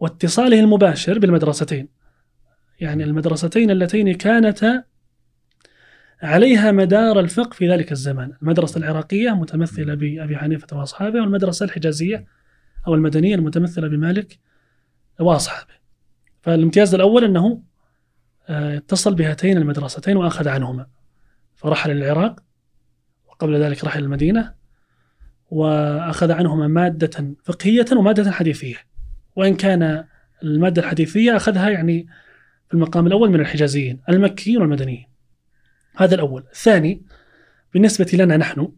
[0.00, 1.88] واتصاله المباشر بالمدرستين.
[2.80, 4.84] يعني المدرستين اللتين كانتا
[6.22, 8.32] عليها مدار الفقه في ذلك الزمان.
[8.42, 12.26] المدرسة العراقية متمثلة بأبي حنيفة وأصحابه والمدرسة الحجازية
[12.86, 14.38] أو المدنية المتمثلة بمالك
[15.20, 15.74] وأصحابه.
[16.42, 17.62] فالامتياز الأول أنه
[18.48, 20.86] آه، اتصل بهاتين المدرستين وأخذ عنهما.
[21.54, 22.40] فرحل العراق
[23.26, 24.54] وقبل ذلك رحل المدينة
[25.50, 28.76] وأخذ عنهما مادة فقهية ومادة حديثية.
[29.36, 30.04] وإن كان
[30.42, 32.06] المادة الحديثية أخذها يعني
[32.68, 35.06] في المقام الأول من الحجازيين المكيين والمدنيين.
[35.96, 36.44] هذا الأول.
[36.52, 37.02] الثاني
[37.74, 38.72] بالنسبة لنا نحن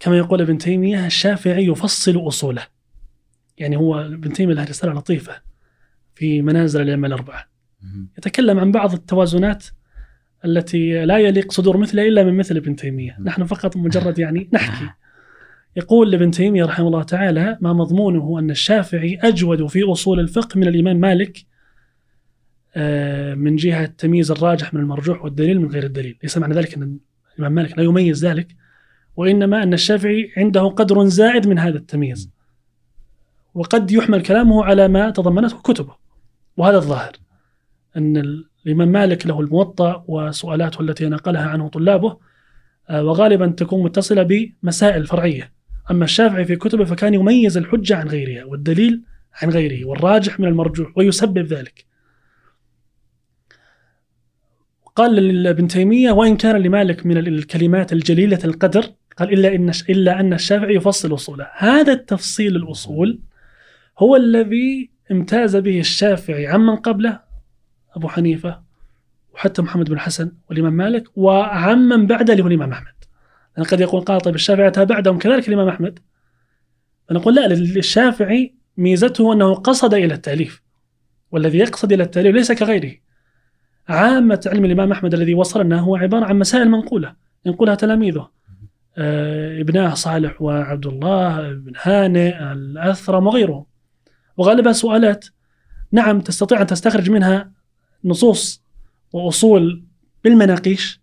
[0.00, 2.66] كما يقول ابن تيمية الشافعي يفصل أصوله.
[3.58, 5.42] يعني هو ابن تيمية له رسالة لطيفة
[6.14, 7.48] في منازل الأئمة الأربعة.
[8.18, 9.64] يتكلم عن بعض التوازنات
[10.44, 13.16] التي لا يليق صدور مثله إلا من مثل ابن تيمية.
[13.20, 14.90] نحن فقط مجرد يعني نحكي.
[15.76, 20.68] يقول ابن تيمية رحمه الله تعالى ما مضمونه أن الشافعي أجود في أصول الفقه من
[20.68, 21.46] الإمام مالك
[22.76, 26.18] آه، من جهة تمييز الراجح من المرجوح والدليل من غير الدليل.
[26.22, 26.98] ليس معنى ذلك أن
[27.34, 28.56] الإمام مالك لا يميز ذلك
[29.16, 32.30] وإنما أن الشافعي عنده قدر زائد من هذا التمييز
[33.54, 35.94] وقد يحمل كلامه على ما تضمنته كتبه
[36.56, 37.12] وهذا الظاهر
[37.96, 38.16] أن
[38.66, 42.18] الإمام مالك له الموطأ وسؤالاته التي نقلها عنه طلابه
[42.90, 45.55] آه، وغالبا تكون متصلة بمسائل فرعية.
[45.90, 49.02] أما الشافعي في كتبه فكان يميز الحجة عن غيرها والدليل
[49.42, 51.84] عن غيره والراجح من المرجوح ويسبب ذلك.
[54.96, 58.84] قال لابن تيمية وإن كان لمالك من الكلمات الجليلة القدر
[59.16, 61.48] قال إلا إن إلا أن الشافعي يفصل أصوله.
[61.56, 63.20] هذا التفصيل الأصول
[63.98, 67.20] هو الذي امتاز به الشافعي عمن قبله
[67.96, 68.60] أبو حنيفة
[69.34, 72.95] وحتى محمد بن حسن والإمام مالك وعمن بعده اللي هو الإمام أحمد.
[73.58, 75.98] أنا قد يقول قال طيب الشافعي أتى بعدهم كذلك الإمام أحمد.
[77.08, 80.62] فنقول لا للشافعي ميزته أنه قصد إلى التأليف
[81.30, 82.92] والذي يقصد إلى التأليف ليس كغيره.
[83.88, 87.14] عامة علم الإمام أحمد الذي وصلنا هو عبارة عن مسائل منقولة
[87.46, 88.30] ينقلها تلاميذه.
[88.98, 93.66] آه، ابناه صالح وعبد الله بن هانئ الأثرم وغيرهم.
[94.36, 95.26] وغالبها سؤالات
[95.92, 97.52] نعم تستطيع أن تستخرج منها
[98.04, 98.64] نصوص
[99.12, 99.84] وأصول
[100.24, 101.00] بالمناقيش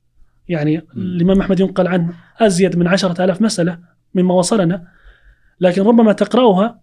[0.49, 3.79] يعني الإمام أحمد ينقل عنه أزيد من عشرة ألاف مسألة
[4.13, 4.87] مما وصلنا
[5.59, 6.79] لكن ربما تقرأها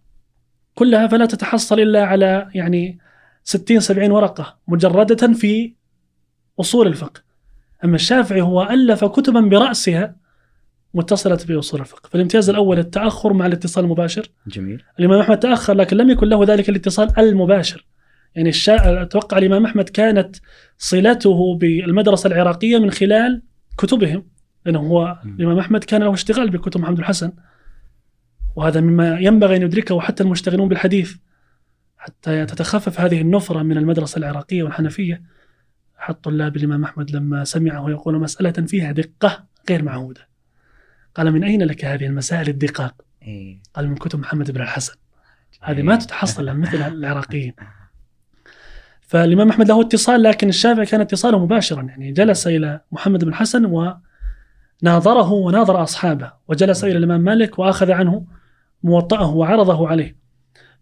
[0.75, 2.99] كلها فلا تتحصل إلا على يعني
[3.45, 5.75] 60 70 ورقة مجردة في
[6.61, 7.21] أصول الفقه.
[7.85, 10.17] أما الشافعي هو ألف كتبا برأسها
[10.95, 12.09] متصلة بأصول الفقه.
[12.09, 14.31] فالامتياز الأول التأخر مع الاتصال المباشر.
[14.47, 14.83] جميل.
[14.99, 17.87] الإمام أحمد تأخر لكن لم يكن له ذلك الاتصال المباشر.
[18.35, 19.03] يعني الشا...
[19.03, 20.37] أتوقع الإمام أحمد كانت
[20.79, 23.43] صلته بالمدرسة العراقية من خلال
[23.79, 24.25] كتبهم
[24.67, 27.33] لأنه هو الإمام أحمد كان له اشتغال بكتب محمد الحسن.
[28.57, 31.17] وهذا مما ينبغي أن يدركه حتى المشتغلون بالحديث
[31.99, 35.23] حتى تتخفف هذه النفرة من المدرسة العراقية والحنفية.
[35.97, 40.29] حط طلاب الإمام أحمد لما سمعه يقول مسألة فيها دقة غير معهودة.
[41.15, 43.59] قال من أين لك هذه المسائل الدقاق؟ إيه.
[43.75, 44.95] قال من كتب محمد بن الحسن.
[45.61, 47.53] هذه ما تتحصل مثل العراقيين.
[49.11, 53.65] فالإمام أحمد له اتصال لكن الشافعي كان اتصاله مباشرا يعني جلس إلى محمد بن الحسن
[54.83, 58.27] وناظره وناظر أصحابه وجلس إلى الإمام مالك وأخذ عنه
[58.83, 60.17] موطأه وعرضه عليه.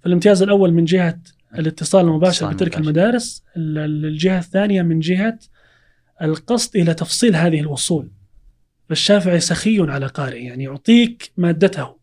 [0.00, 1.18] فالامتياز الأول من جهة
[1.58, 2.78] الاتصال المباشر بتلك.
[2.78, 5.38] المدارس ال- الجهة الثانية من جهة
[6.22, 8.10] القصد إلى تفصيل هذه الوصول.
[8.88, 11.96] فالشافعي سخي على قارئ يعني يعطيك مادته.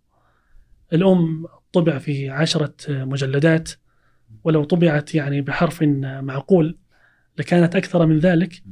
[0.93, 3.71] الأم طبع في عشرة مجلدات.
[4.43, 6.77] ولو طبعت يعني بحرف معقول
[7.37, 8.63] لكانت أكثر من ذلك.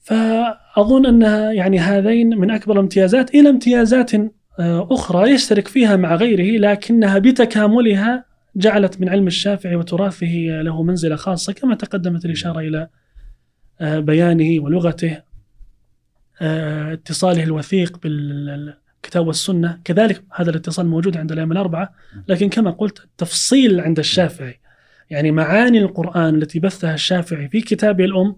[0.00, 3.34] فأظن أنها يعني هذين من أكبر الامتيازات.
[3.34, 4.14] إلى امتيازات
[4.58, 8.24] آه، أخرى يشترك فيها مع غيره لكنها بتكاملها
[8.56, 12.88] جعلت من علم الشافعي وتراثه له منزلة خاصة كما تقدمت الإشارة إلى
[13.80, 15.22] آه، بيانه ولغته
[16.40, 17.98] آه، اتصاله الوثيق
[19.04, 21.92] بالكتاب والسنة كذلك هذا الاتصال موجود عند الأئمة الأربعة
[22.28, 24.60] لكن كما قلت التفصيل عند الشافعي.
[25.10, 28.36] يعني معاني القرآن التي بثها الشافعي في كتابه الأم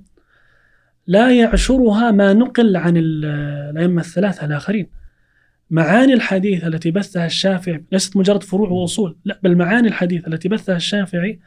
[1.07, 3.25] لا يعشرها ما نقل عن ال-
[3.71, 4.87] الأئمة الثلاثة الآخرين.
[5.71, 10.77] معاني الحديث التي بثها الشافعي ليست مجرد فروع وأصول لا بل معاني الحديث التي بثها
[10.77, 11.41] الشافعي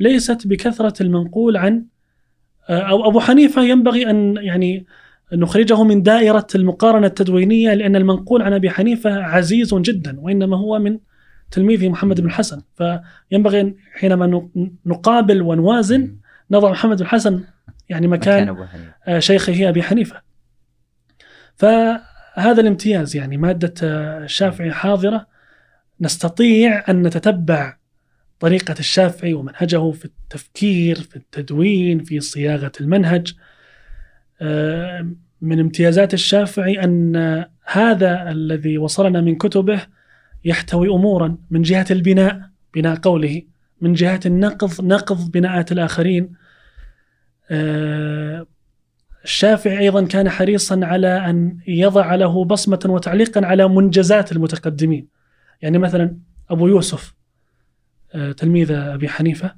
[0.00, 1.84] ليست بكثرة المنقول عن
[2.70, 4.86] أو أبو حنيفة ينبغي أن يعني
[5.32, 10.98] نخرجه من دائرة المقارنة التدوينية لأن المنقول عن أبي حنيفة عزيز جدا وإنما هو من
[11.50, 12.62] تلميذه محمد بن الحسن.
[12.76, 14.48] فينبغي حينما
[14.86, 16.16] نقابل ونوازن
[16.50, 17.44] نضع محمد بن الحسن
[17.88, 18.66] يعني مكان
[19.06, 20.20] آه، شيخه أبي حنيفة.
[21.54, 25.26] فهذا الامتياز يعني مادة آه، الشافعي حاضرة.
[26.00, 27.76] نستطيع أن نتتبع
[28.40, 33.34] طريقة الشافعي ومنهجه في التفكير في التدوين في صياغة المنهج.
[35.40, 39.86] من امتيازات الشافعي أن هذا الذي وصلنا من كتبه
[40.44, 43.42] يحتوي أمورا من جهة البناء بناء قوله
[43.80, 46.32] من جهة النقض نقض بناءات الآخرين.
[47.50, 48.46] آه،
[49.24, 55.08] الشافعي أيضا كان حريصا على أن يضع له بصمة وتعليقا على منجزات المتقدمين.
[55.62, 56.16] يعني مثلا
[56.50, 57.14] أبو يوسف
[58.14, 59.54] آه، تلميذ أبي حنيفة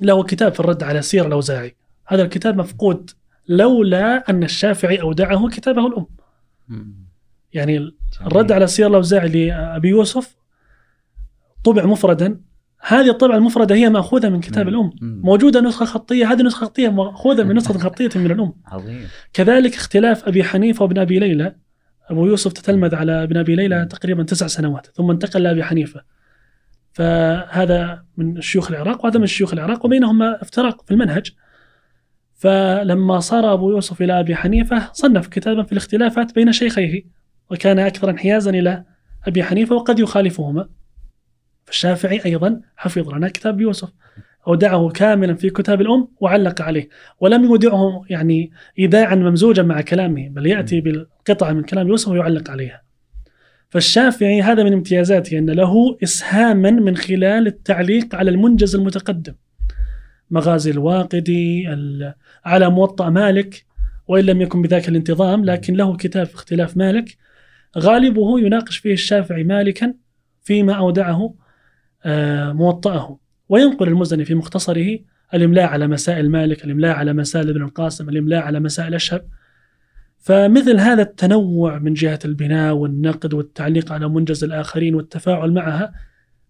[0.00, 1.74] له كتاب في الرد على سير الأوزاعي.
[2.06, 3.10] هذا الكتاب مفقود
[3.48, 6.06] لولا أن الشافعي أودعه كتابه الأم.
[7.52, 7.94] يعني
[8.26, 10.36] الرد على سير الأوزاعي لأبي يوسف
[11.64, 12.40] طبع مفردا.
[12.86, 14.68] هذه الطبعة المفردة هي مأخوذة من كتاب.
[14.68, 14.90] الأم.
[15.00, 16.32] موجودة نسخة خطية.
[16.32, 18.52] هذه نسخة خطية مأخوذة من نسخة خطية من الأم.
[18.66, 19.08] عظيم.
[19.32, 21.56] كذلك اختلاف أبي حنيفة وابن أبي ليلى.
[22.10, 26.02] أبو يوسف تتلمذ على ابن أبي ليلى تقريبا تسع سنوات ثم انتقل لأبي حنيفة.
[26.92, 31.32] فهذا من شيوخ العراق وهذا من شيوخ العراق وبينهما افتراق في المنهج.
[32.44, 37.02] فلما صار أبو يوسف إلى أبي حنيفة صنف كتابا في الاختلافات بين شيخيه
[37.50, 38.84] وكان أكثر انحيازا إلى
[39.26, 40.68] أبي حنيفة وقد يخالفهما.
[41.64, 43.88] فالشافعي أيضا حفظ لنا كتاب يوسف
[44.46, 46.88] أودعه كاملا في كتاب الأم وعلق عليه
[47.20, 52.82] ولم يودعه يعني إيداعا ممزوجا مع كلامه بل يأتي بالقطعة من كلام يوسف ويعلق عليها.
[53.68, 59.34] فالشافعي هذا من امتيازاته أن له إسهاما من خلال التعليق على المنجز المتقدم.
[60.30, 63.64] مغازي الواقدي ال- على موطأ مالك
[64.08, 67.16] وإن لم يكن بذاك الانتظام لكن له كتاب في اختلاف مالك.
[67.78, 69.94] غالبه يناقش فيه الشافعي مالكا
[70.42, 71.34] فيما أودعه
[72.04, 73.18] آه، موطأه.
[73.48, 74.98] وينقل المزني في مختصره
[75.34, 79.26] الإملاء على مسائل مالك الإملاء على مسائل ابن القاسم الإملاء على مسائل أشهب
[80.18, 85.92] فمثل هذا التنوع من جهة البناء والنقد والتعليق على منجز الآخرين والتفاعل معها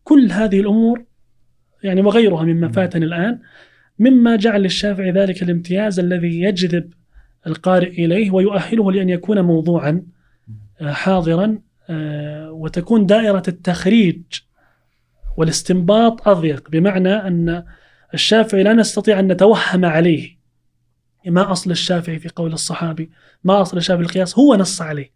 [0.05, 1.05] كل هذه الأمور
[1.85, 3.39] يعني وغيرها مما فاتني الآن
[3.99, 6.93] مما جعل للشافعي ذلك الامتياز الذي يجذب
[7.47, 10.03] القارئ إليه ويؤهله لأن يكون موضوعا
[10.81, 11.59] آه، حاضرا
[11.91, 14.23] آه، وتكون دائرة التخريج
[15.37, 17.65] والاستنباط أضيق بمعنى أن
[18.15, 20.39] الشافعي لا نستطيع أن نتوهم عليه.
[21.27, 23.11] ما أصل الشافعي في قول الصحابي؟
[23.45, 25.11] ما أصل الشافعي في القياس؟ هو نص عليه.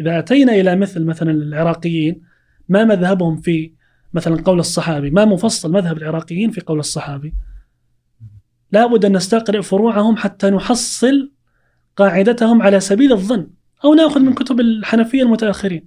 [0.00, 2.22] إذا أتينا إلى مثل مثلا العراقيين
[2.68, 3.72] ما مذهبهم في
[4.14, 7.34] مثلا قول الصحابي ما مفصل مذهب العراقيين في قول الصحابي.
[8.72, 11.32] لا بد أن نستقرئ فروعهم حتى نحصل
[11.96, 13.46] قاعدتهم على سبيل الظن
[13.84, 15.86] أو نأخذ من كتب الحنفية المتأخرين.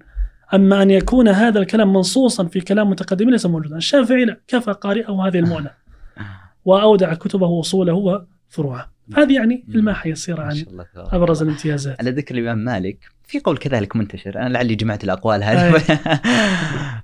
[0.54, 3.78] أما أن يكون هذا الكلام منصوصا في كلام متقدمين ليس موجودا.
[3.78, 5.72] الشافعي لا كفى قارئه هذه المؤنة
[6.66, 8.95] وأودع كتبه وصوله وفروعه.
[9.14, 10.66] هذه يعني الماحية يسيرة عن
[10.96, 12.00] أبرز الامتيازات.
[12.00, 15.76] على ذكر الإمام مالك في قول كذلك منتشر أنا لعلي جمعت الأقوال هذه.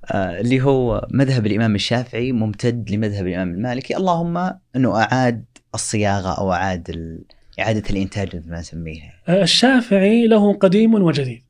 [0.06, 4.38] آه، اللي هو مذهب الإمام الشافعي ممتد لمذهب الإمام المالكي اللهم
[4.76, 7.24] أنه أعاد الصياغة أو أعاد ال...
[7.60, 9.14] إعادة الإنتاج مثل ما نسميها.
[9.30, 11.44] الشافعي له قديم وجديد.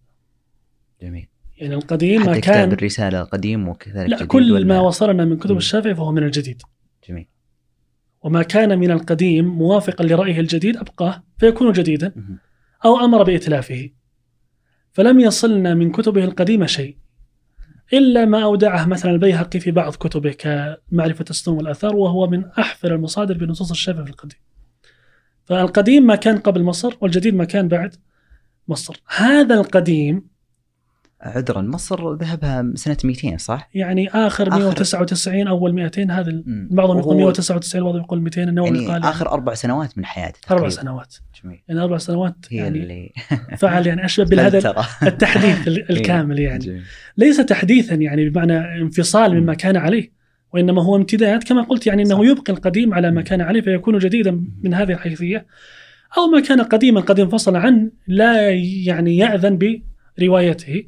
[1.02, 1.28] جميل.
[1.58, 5.58] يعني القديم ما حتى كان كتاب الرسالة قديم وكذلك لا كل ما وصلنا من كتب.
[5.58, 6.62] الشافعي فهو من الجديد.
[7.10, 7.28] جميل.
[8.22, 12.14] وما كان من القديم موافقا لرأيه الجديد أبقاه فيكون جديدا.
[12.86, 13.90] أو أمر بإتلافه.
[14.92, 16.98] فلم يصلنا من كتبه القديمة شيء
[17.94, 23.38] إلا ما أودعه مثلا البيهقي في بعض كتبه كمعرفة السنن والآثار وهو من أحفر المصادر
[23.38, 24.40] بنصوص الشافعي في القديم.
[25.46, 27.96] فالقديم ما كان قبل مصر والجديد ما كان بعد
[28.68, 29.02] مصر.
[29.16, 30.31] هذا القديم
[31.22, 36.44] عذرا مصر ذهبها سنة 200 صح؟ يعني آخر آخر- 199 أول 200 هذا.
[36.48, 40.40] بعضهم يقول وهو 199 بعضهم يقول 200 النووي يعني قال آخر أربع سنوات من حياته
[40.52, 40.82] أربع تقريباً.
[40.82, 43.12] سنوات جميل يعني أربع سنوات هي يعني اللي
[43.58, 44.86] فعل يعني أشبه بالهدف فلترة.
[45.10, 46.82] التحديث ال- الكامل يعني جميل.
[47.18, 50.12] ليس تحديثا يعني بمعنى انفصال مما كان عليه
[50.54, 52.30] وإنما هو امتداد كما قلت يعني إنه صح.
[52.30, 55.46] يبقي القديم على ما كان عليه فيكون جديدا من هذه الحيثية
[56.18, 58.50] أو ما كان قديما قد انفصل عنه لا
[58.86, 59.60] يعني يأذن
[60.20, 60.84] بروايته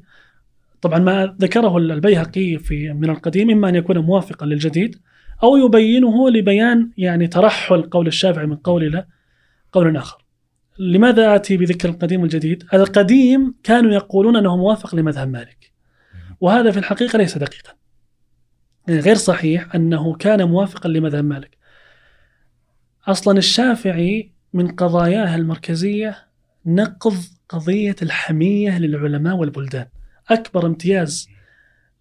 [0.83, 4.95] طبعا ما ذكره البيهقي في من القديم إما أن يكون موافقا للجديد
[5.43, 9.05] أو يبينه لبيان يعني ترحل قول الشافعي من قول إلى
[9.71, 10.25] قول آخر.
[10.79, 15.71] لماذا آتي بذكر القديم والجديد؟ القديم كانوا يقولون أنه موافق لمذهب مالك.
[16.41, 17.73] وهذا في الحقيقة ليس دقيقا.
[18.87, 21.57] يعني غير صحيح أنه كان موافقا لمذهب مالك.
[23.07, 26.17] أصلا الشافعي من قضاياه المركزية
[26.65, 27.15] نقض
[27.49, 29.85] قضية الحمية للعلماء والبلدان.
[30.29, 31.29] أكبر امتياز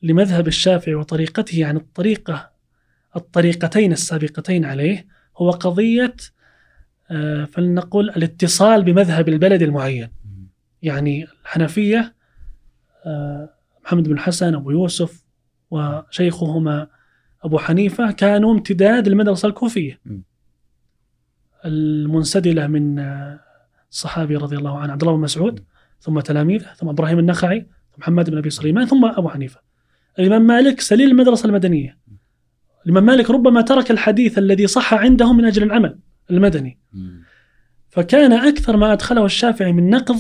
[0.03, 2.51] لمذهب الشافعي وطريقته عن الطريقة
[3.17, 5.07] الطريقتين السابقتين عليه
[5.37, 6.17] هو قضية
[7.11, 10.09] آه، فلنقل الاتصال بمذهب البلد المعين.
[10.83, 12.15] يعني الحنفية
[13.07, 13.51] آه،
[13.85, 15.25] محمد بن الحسن أبو يوسف
[15.71, 16.87] وشيخهما
[17.43, 20.01] أبو حنيفة كانوا امتداد المدرسة الكوفية.
[20.05, 20.19] م.
[21.65, 23.41] المنسدلة من آه،
[23.91, 25.65] الصحابي رضي الله عنه عبد الله بن مسعود
[26.01, 27.67] ثم تلاميذه ثم إبراهيم النخعي
[27.99, 29.61] محمد بن أبي سليمان ثم أبو حنيفة.
[30.19, 31.99] الإمام مالك سليل المدرسة المدنية.
[32.87, 35.99] الإمام مالك ربما ترك الحديث الذي صح عنده من أجل العمل
[36.31, 36.79] المدني.
[37.89, 40.17] فكان أكثر ما أدخله الشافعي من نقض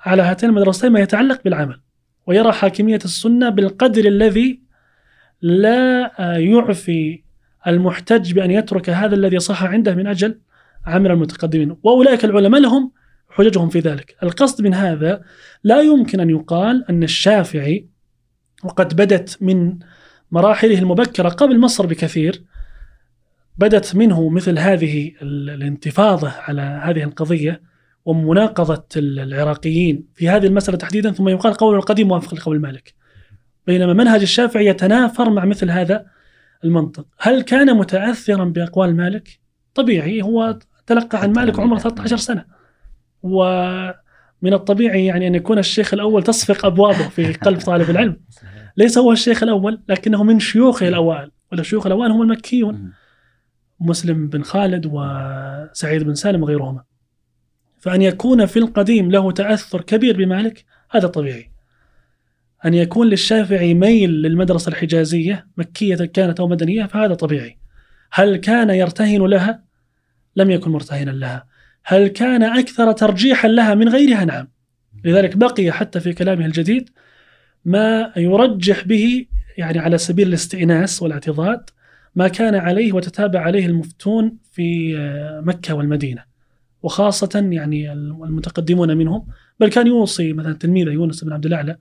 [0.00, 1.80] على هاتين المدرستين ما يتعلق بالعمل
[2.26, 4.62] ويرى حاكمية السنة بالقدر الذي
[5.42, 7.22] لا يعفي
[7.66, 10.40] المحتج بأن يترك هذا الذي صح عنده من أجل
[10.86, 12.92] عمل المتقدمين وأولئك العلماء لهم
[13.38, 15.22] حججهم في ذلك القصد من هذا
[15.64, 17.86] لا يمكن أن يقال أن الشافعي
[18.64, 19.78] وقد بدت من
[20.32, 22.42] مراحله المبكرة قبل مصر بكثير
[23.58, 27.62] بدت منه مثل هذه ال- الانتفاضة على هذه القضية
[28.04, 32.94] ومناقضة ال- العراقيين في هذه المسألة تحديدا ثم يقال قول القديم موافق لقول مالك
[33.66, 36.06] بينما منهج الشافعي يتنافر مع مثل هذا
[36.64, 39.38] المنطق هل كان متأثرا بأقوال مالك؟
[39.74, 41.88] طبيعي هو تلقى عن مالك عمره يكن.
[41.88, 42.57] 13 سنة
[43.22, 48.20] ومن الطبيعي يعني أن يكون الشيخ الأول تصفق أبوابه في قلب طالب العلم.
[48.76, 52.92] ليس هو الشيخ الأول لكنه من شيوخه الأوائل والشيوخ الأوائل هم المكيون.
[53.80, 56.82] مسلم بن خالد وسعيد بن سالم وغيرهما.
[57.78, 61.50] فأن يكون في القديم له تأثر كبير بمالك هذا طبيعي.
[62.64, 67.58] أن يكون للشافعي ميل للمدرسة الحجازية مكية كانت أو مدنية فهذا طبيعي.
[68.12, 69.64] هل كان يرتهن لها؟
[70.36, 71.46] لم يكن مرتهنا لها.
[71.90, 74.48] هل كان أكثر ترجيحا لها من غيرها؟ نعم.
[75.04, 76.90] لذلك بقي حتى في كلامه الجديد
[77.64, 79.26] ما يرجح به
[79.58, 81.70] يعني على سبيل الاستئناس والاعتضاد
[82.14, 86.24] ما كان عليه وتتابع عليه المفتون في آه، مكة والمدينة
[86.82, 89.26] وخاصة يعني المتقدمون منهم.
[89.60, 91.76] بل كان يوصي مثلا تلميذه يونس بن عبد الأعلى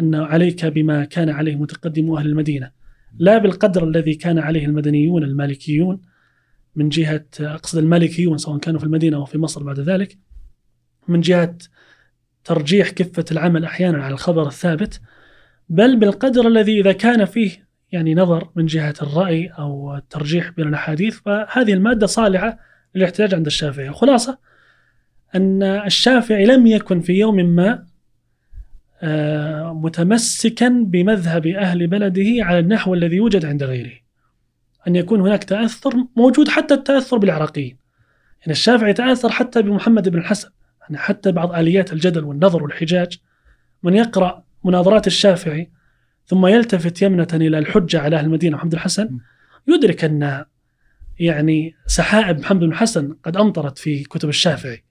[0.00, 2.70] أن عليك بما كان عليه متقدمو أهل المدينة
[3.18, 6.00] لا بالقدر الذي كان عليه المدنيون المالكيون
[6.76, 10.18] من جهة أقصد المالكيون سواء كانوا في المدينة أو في مصر بعد ذلك
[11.08, 11.58] من جهة
[12.44, 15.00] ترجيح كفة العمل أحيانا على الخبر الثابت
[15.68, 21.18] بل بالقدر الذي إذا كان فيه يعني نظر من جهة الرأي أو الترجيح بين الأحاديث
[21.18, 22.58] فهذه المادة صالحة
[22.94, 23.88] للاحتجاج عند الشافعي.
[23.88, 24.38] الخلاصة
[25.34, 27.86] أن الشافعي لم يكن في يوم ما
[29.02, 34.05] آه، متمسكا بمذهب أهل بلده على النحو الذي يوجد عند غيره.
[34.86, 37.76] أن يكون هناك تأثر موجود حتى التأثر بالعراقيين.
[38.40, 40.48] يعني الشافعي تأثر حتى بمحمد بن الحسن.
[40.80, 43.18] يعني حتى بعض آليات الجدل والنظر والحجاج.
[43.82, 45.70] من يقرأ مناظرات الشافعي
[46.26, 49.18] ثم يلتفت يمنة إلى الحجة على أهل المدينة محمد الحسن
[49.68, 50.44] يدرك أن
[51.18, 54.84] يعني سحائب محمد بن الحسن قد أمطرت في كتب الشافعي.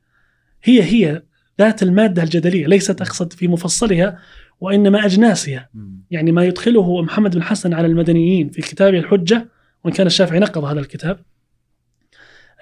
[0.64, 1.24] هي هي
[1.60, 4.20] ذات المادة الجدلية ليست أقصد في مفصلها
[4.62, 5.70] وإنما أجناسها.
[6.12, 9.50] يعني ما يدخله محمد بن الحسن على المدنيين في كتابه الحجة
[9.86, 11.20] وإن كان الشافعي نقض هذا الكتاب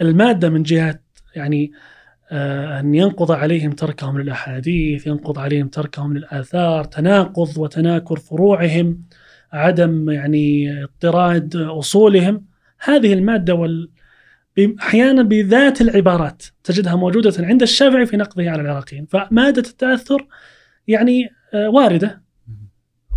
[0.01, 0.99] المادة من جهة
[1.36, 1.71] يعني
[2.32, 9.03] آه، أن ينقض عليهم تركهم للأحاديث ينقض عليهم تركهم للآثار تناقض وتناكر فروعهم
[9.53, 12.45] عدم يعني اضطراد أصولهم.
[12.80, 13.89] هذه المادة وال
[14.80, 19.05] أحيانا بذات العبارات تجدها موجودة عند الشافعي في نقضه على العراقيين.
[19.05, 20.28] فمادة التأثر
[20.88, 22.24] يعني آه، واردة.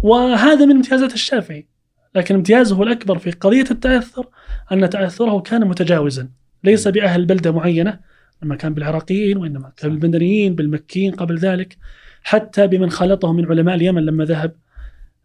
[0.03, 1.76] وهذا من امتيازات الشافعي.
[2.17, 4.27] لكن امتيازه الأكبر في قضية التأثر
[4.73, 6.29] أن تأثره كان متجاوزا
[6.65, 8.01] ليس بأهل بلدة معينة
[8.43, 11.77] لما كان بالعراقيين وإنما كان بالبندريين بالمكيين قبل ذلك
[12.23, 14.57] حتى بمن خالطه من علماء اليمن لما ذهب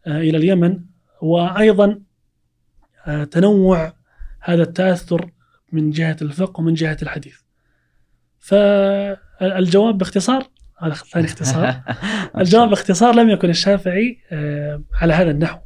[0.07, 0.79] آه، إلى اليمن.
[1.21, 1.99] وأيضا
[3.07, 3.93] آه، تنوع
[4.39, 5.31] هذا التأثر
[5.71, 7.37] من جهة الفقه ومن جهة الحديث.
[8.39, 10.47] فالجواب باختصار
[10.79, 11.81] هذا ثاني اختصار.
[12.37, 15.59] الجواب باختصار لم يكن الشافعي آه، على هذا النحو.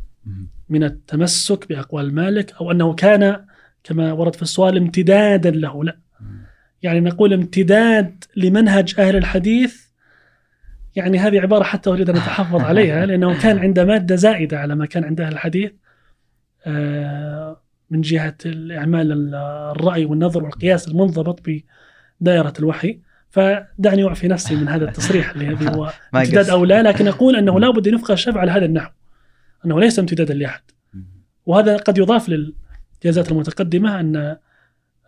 [0.69, 3.45] من التمسك بأقوال مالك أو أنه كان
[3.83, 5.97] كما ورد في السؤال امتدادا له لا.
[6.83, 9.85] يعني نقول امتداد لمنهج أهل الحديث
[10.95, 14.85] يعني هذه عبارة حتى أريد أن أتحفظ عليها لأنه كان عند مادة زائدة على ما
[14.85, 15.71] كان عند أهل الحديث.
[16.65, 18.35] آه، من جهة
[18.71, 21.41] إعمال الرأي والنظر والقياس المنضبط
[22.21, 22.99] بدائرة الوحي.
[23.29, 27.71] فدعني أعفي نفسي من هذا التصريح الذي هو امتداد أو لا لكن أقول أنه لا
[27.71, 28.91] بد أن يفقه الشافعي على هذا النحو.
[29.65, 30.61] أنه ليس امتدادا لأحد.
[31.45, 34.37] وهذا قد يضاف للجازات المتقدمة أن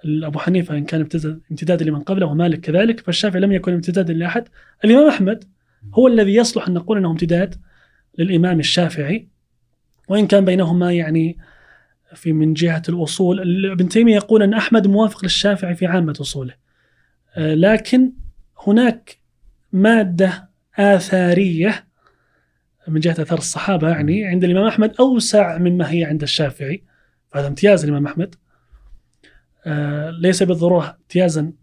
[0.05, 1.07] أبو حنيفة إن كان
[1.51, 4.47] امتدادا لمن قبله ومالك كذلك فالشافعي لم يكن امتدادا لأحد.
[4.85, 5.43] الإمام أحمد
[5.93, 7.55] هو الذي يصلح أن نقول أنه امتداد
[8.17, 9.27] للإمام الشافعي
[10.07, 11.37] وإن كان بينهما يعني
[12.15, 13.65] في من جهة الأصول.
[13.71, 16.53] ابن تيمية يقول أن أحمد موافق للشافعي في عامة أصوله.
[17.35, 18.11] آه، لكن
[18.67, 19.17] هناك
[19.71, 21.86] مادة آثارية
[22.87, 26.83] من جهة أثار الصحابة يعني عند الإمام أحمد أوسع مما هي عند الشافعي
[27.31, 28.35] فهذا امتياز الإمام أحمد.
[29.65, 31.53] آه، ليس بالضرورة امتيازا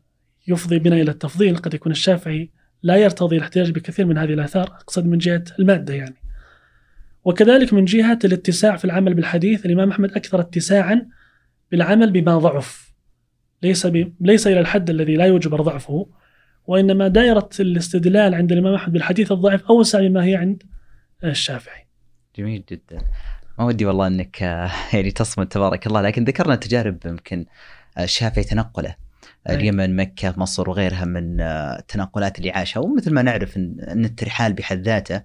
[0.48, 2.50] يفضي بنا إلى التفضيل قد يكون الشافعي
[2.82, 6.16] لا يرتضي الاحتجاج بكثير من هذه الآثار أقصد من جهة المادة يعني.
[7.24, 11.06] وكذلك من جهة الاتساع في العمل بالحديث الإمام أحمد أكثر اتساعا
[11.70, 12.94] بالعمل بما ضعف.
[13.62, 14.12] ليس ب...
[14.20, 16.06] ليس إلى الحد الذي لا يجبر ضعفه
[16.66, 20.62] وإنما دائرة الاستدلال عند الإمام أحمد بالحديث الضعيف أوسع مما هي عند
[21.24, 21.86] الشافعي.
[22.36, 22.98] جميل جدا.
[23.58, 24.40] ما ودي والله إنك
[24.92, 27.46] يعني تصمد تبارك الله لكن ذكرنا تجارب يمكن
[27.98, 28.94] الشافعي تنقله.
[29.50, 32.80] اليمن مكة مصر وغيرها من التنقلات اللي عاشها.
[32.80, 35.22] ومثل ما نعرف أن الترحال بحد ذاته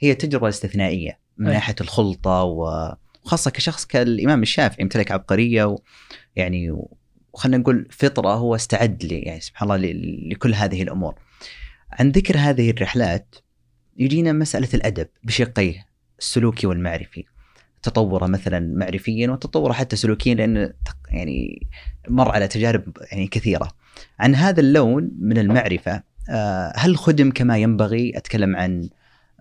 [0.00, 1.54] هي تجربة استثنائية من أي.
[1.54, 5.76] ناحية الخلطة وخاصة كشخص كالإمام الشافعي يمتلك عبقرية
[6.36, 6.86] ويعني
[7.32, 9.92] وخلينا نقول فطرة هو استعد لي يعني سبحان الله
[10.30, 11.14] لكل هذه الأمور.
[11.90, 13.34] عن ذكر هذه الرحلات
[13.96, 15.86] يجينا مسألة الأدب بشقيه
[16.18, 17.24] السلوكي والمعرفي.
[17.82, 20.72] تطوره مثلا معرفيا وتطوره حتى سلوكيا لأن
[21.08, 21.66] يعني
[22.08, 23.72] مر على تجارب يعني كثيرة.
[24.18, 28.88] عن هذا اللون من المعرفة آه، هل خدم كما ينبغي؟ أتكلم عن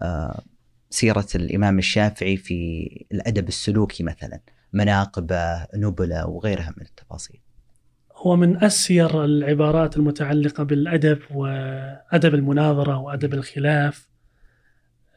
[0.02, 0.42] آه،
[0.90, 4.40] سيرة الإمام الشافعي في الأدب السلوكي مثلا
[4.74, 7.40] مناقبة نبلة وغيرها من التفاصيل
[8.16, 14.08] هو من أسير العبارات المتعلقة بالأدب وأدب المناظرة وأدب الخلاف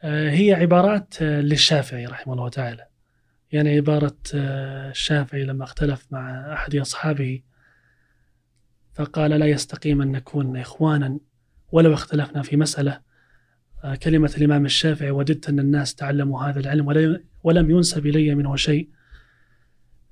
[0.01, 2.87] هي عبارات آه، للشافعي رحمه الله تعالى.
[3.51, 7.41] يعني عبارة آه، الشافعي لما اختلف مع أحد أصحابه
[8.93, 11.19] فقال لا يستقيم أن نكون إخوانا
[11.71, 13.01] ولو اختلفنا في مسألة.
[13.83, 18.89] آه، كلمة الإمام الشافعي وددت أن الناس تعلموا هذا العلم ولم ينسب إلي منه شيء.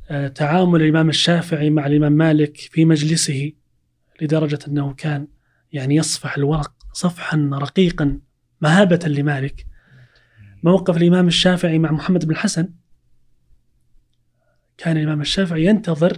[0.09, 3.51] آه، تعامل الإمام الشافعي مع الإمام مالك في مجلسه
[4.21, 5.27] لدرجة أنه كان
[5.71, 8.19] يعني يصفح الورق صفحا رقيقا
[8.61, 9.72] مهابة لمالك.
[10.63, 12.69] موقف الإمام الشافعي مع محمد بن الحسن.
[14.77, 16.17] كان الإمام الشافعي ينتظر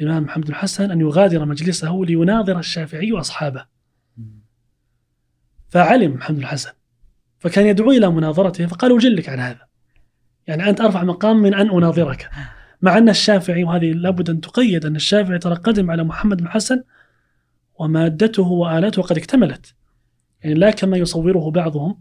[0.00, 3.66] الإمام محمد بن الحسن أن يغادر مجلسه ليناظر الشافعي وأصحابه.
[5.68, 6.70] فعلم محمد بن الحسن.
[7.38, 9.60] فكان يدعو إلى مناظرته فقال أجلك عن هذا.
[10.46, 12.30] يعني أنت أرفع مقام من أن أناظرك.
[12.82, 16.82] مع أن الشافعي وهذه لابد أن تقيد أن الشافعي ترى قدم على محمد بن الحسن
[17.74, 19.74] ومادته وآلاته قد اكتملت.
[20.40, 21.98] يعني لا كما يصوره بعضهم.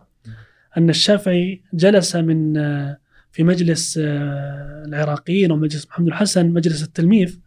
[0.78, 2.98] أن الشافعي جلس من آه،
[3.32, 7.40] في مجلس آه، العراقيين ومجلس محمد الحسن مجلس التلميذ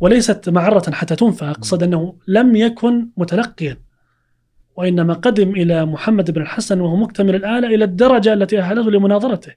[0.00, 3.78] وليست معرة حتى تنفى أقصد أنه لم يكن متلقيا
[4.76, 9.52] وإنما قدم إلى محمد بن الحسن وهو مكتمل الآلة إلى الدرجة التي أهلته لمناظرته.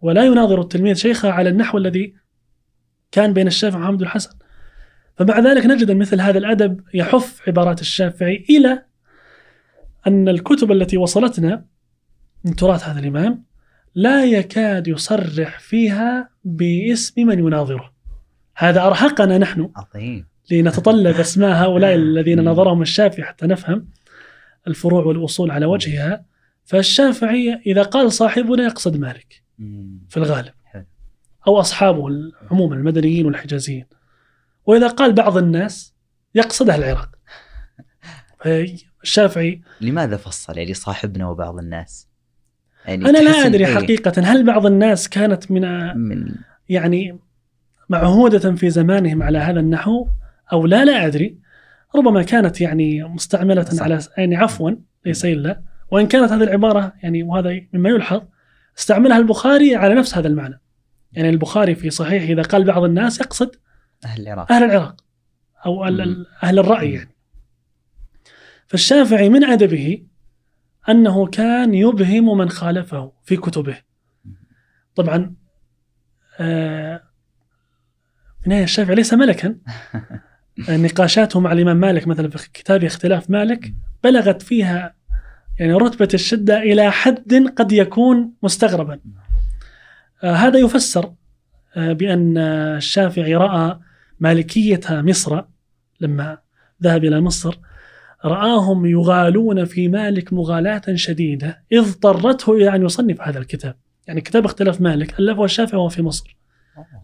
[0.00, 2.14] ولا يناظر التلميذ شيخه على النحو الذي
[3.12, 4.30] كان بين الشافعي ومحمد الحسن.
[5.16, 8.82] فمع ذلك نجد مثل هذا الأدب يحف عبارات الشافعي إلى
[10.06, 11.64] أن الكتب التي وصلتنا
[12.44, 13.44] من تراث هذا الإمام
[13.94, 17.92] لا يكاد يصرح فيها باسم من يناظره.
[18.56, 20.26] هذا أرهقنا نحن عظيم.
[20.50, 23.88] لنتطلب أسماء هؤلاء الذين نظرهم الشافعي حتى نفهم
[24.68, 26.24] الفروع والأصول على وجهها.
[26.64, 29.42] فالشافعي إذا قال صاحبنا يقصد مالك.
[30.08, 30.52] في الغالب.
[30.64, 30.84] حلو.
[31.46, 32.08] أو اصحابه
[32.50, 33.86] عموما المدنيين والحجازيين.
[34.66, 35.94] وإذا قال بعض الناس
[36.34, 37.10] يقصد أهل العراق.
[39.02, 39.60] الشافعي.
[39.80, 42.08] لماذا فصل يعني صاحبنا وبعض الناس؟
[42.86, 44.12] يعني أنا لا أدري إيه؟ حقيقة.
[44.24, 46.34] هل بعض الناس كانت من من
[46.68, 47.18] يعني
[47.88, 50.06] معهودة في زمانهم على هذا النحو
[50.52, 51.38] أو لا؟ لا أدري.
[51.96, 53.82] ربما كانت يعني مستعملة صح.
[53.82, 54.70] على يعني عفوا
[55.06, 55.62] ليس إلا.
[55.90, 58.22] وإن كانت هذه العبارة يعني وهذا مما يلحظ
[58.78, 60.60] استعملها البخاري على نفس هذا المعنى.
[61.12, 63.56] يعني البخاري في صحيح إذا قال بعض الناس يقصد
[64.04, 64.52] أهل العراق.
[64.52, 64.96] أهل العراق
[65.66, 66.00] أو ال- مم.
[66.00, 66.94] ال- أهل الرأي مم.
[66.94, 67.10] يعني.
[68.70, 70.02] فالشافعي من أدبه
[70.88, 73.78] أنه كان يبهم من خالفه في كتبه.
[74.94, 75.34] طبعا
[76.40, 77.02] آه،
[78.40, 79.56] في النهاية الشافعي ليس ملكا.
[80.68, 84.94] نقاشاته مع الإمام مالك مثلا في كتاب اختلاف مالك بلغت فيها
[85.58, 89.00] يعني رتبة الشدة إلى حد قد يكون مستغربا.
[90.24, 91.14] آه، هذا يفسر
[91.76, 93.78] آه، بأن آه، الشافعي رأى
[94.20, 95.42] مالكية مصر
[96.00, 96.38] لما
[96.82, 97.58] ذهب إلى مصر
[98.24, 103.74] رآهم يغالون في مالك مغالاة شديدة إذ اضطرته إلى أن يصنف هذا الكتاب.
[104.06, 106.36] يعني كتاب اختلاف مالك ألفه الشافعي وهو في مصر.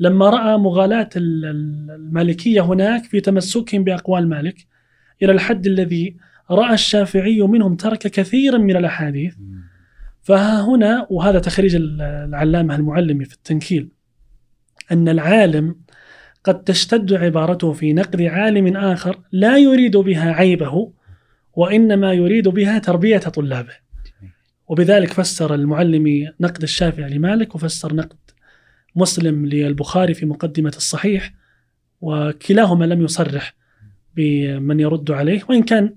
[0.00, 4.66] لما رأى مغالاة ال- ال- المالكية هناك في تمسكهم بأقوال مالك
[5.22, 6.16] إلى الحد الذي
[6.50, 9.34] رأى الشافعي منهم ترك كثيرا من الأحاديث.
[10.22, 13.88] فها هنا وهذا تخريج ال- العلامة المعلمي في التنكيل
[14.92, 15.76] أن العالم
[16.44, 20.92] قد تشتد عبارته في نقد عالم آخر لا يريد بها عيبه
[21.56, 23.72] وإنما يريد بها تربية طلابه.
[24.68, 28.16] وبذلك فسر المعلمي نقد الشافعي لمالك وفسر نقد
[28.96, 31.32] مسلم للبخاري في مقدمة الصحيح
[32.00, 33.54] وكلاهما لم يصرح
[34.16, 35.42] بمن يرد عليه.
[35.48, 35.94] وإن كان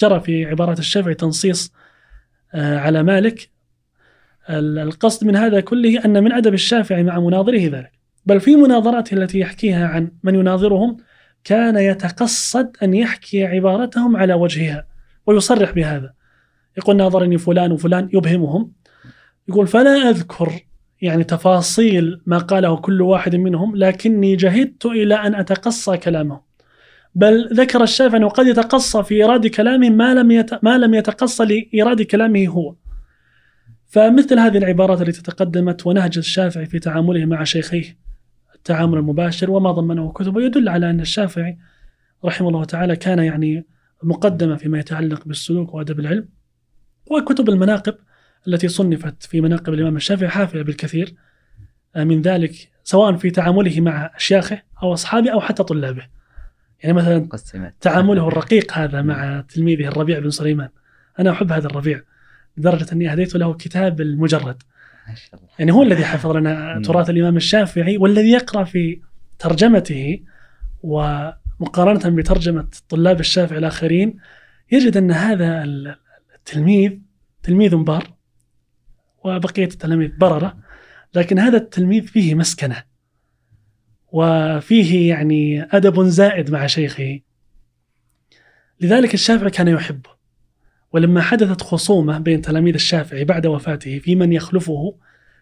[0.00, 1.72] جرى في عبارة الشافعي تنصيص
[2.54, 3.48] آه، على مالك
[4.50, 7.92] ال- القصد من هذا كله أن من أدب الشافعي مع مناظره ذلك.
[8.26, 10.96] بل في مناظراته التي يحكيها عن من يناظرهم
[11.44, 14.87] كان يتقصد أن يحكي عبارتهم على وجهها.
[15.28, 16.12] ويصرح بهذا.
[16.76, 18.72] يقول ناظرني فلان وفلان يبهمهم.
[19.48, 20.52] يقول فلا أذكر
[21.02, 26.40] يعني تفاصيل ما قاله كل واحد منهم لكني جهدت إلى أن أتقصى كلامهم.
[27.14, 30.64] بل ذكر الشافعي أنه قد يتقصى في إيراد كلامه ما لم يت...
[30.64, 32.74] ما لم يتقصى لإيراد كلامه هو.
[33.86, 37.96] فمثل هذه العبارات التي تقدمت ونهج الشافعي في تعامله مع شيخيه
[38.54, 41.58] التعامل المباشر وما ضمنه كتبه يدل على أن الشافعي
[42.24, 43.66] رحمه الله تعالى كان يعني
[44.02, 46.28] مقدمة فيما يتعلق بالسلوك وأدب العلم
[47.10, 47.94] وكتب المناقب
[48.48, 51.14] التي صنفت في مناقب الإمام الشافعي حافلة بالكثير
[51.96, 56.06] من ذلك سواء في تعامله مع أشياخه أو أصحابه أو حتى طلابه.
[56.82, 57.74] يعني مثلا قسمت.
[57.80, 60.68] تعامله الرقيق هذا مع تلميذه الربيع بن سليمان.
[61.18, 62.02] أنا أحب هذا الربيع
[62.56, 64.62] لدرجة أني أهديت له كتاب المجرد.
[65.58, 66.82] يعني هو الذي حفظ لنا مم.
[66.82, 69.00] تراث الإمام الشافعي والذي يقرأ في
[69.38, 70.20] ترجمته
[71.60, 74.18] ومقارنة بترجمة طلاب الشافعي الآخرين
[74.72, 75.64] يجد أن هذا
[76.34, 76.92] التلميذ
[77.42, 78.14] تلميذ بار
[79.24, 80.58] وبقية التلاميذ بررة
[81.14, 82.84] لكن هذا التلميذ فيه مسكنة
[84.12, 87.20] وفيه يعني أدب زائد مع شيخه.
[88.80, 90.10] لذلك الشافعي كان يحبه
[90.92, 94.96] ولما حدثت خصومة بين تلاميذ الشافعي بعد وفاته في من يخلفه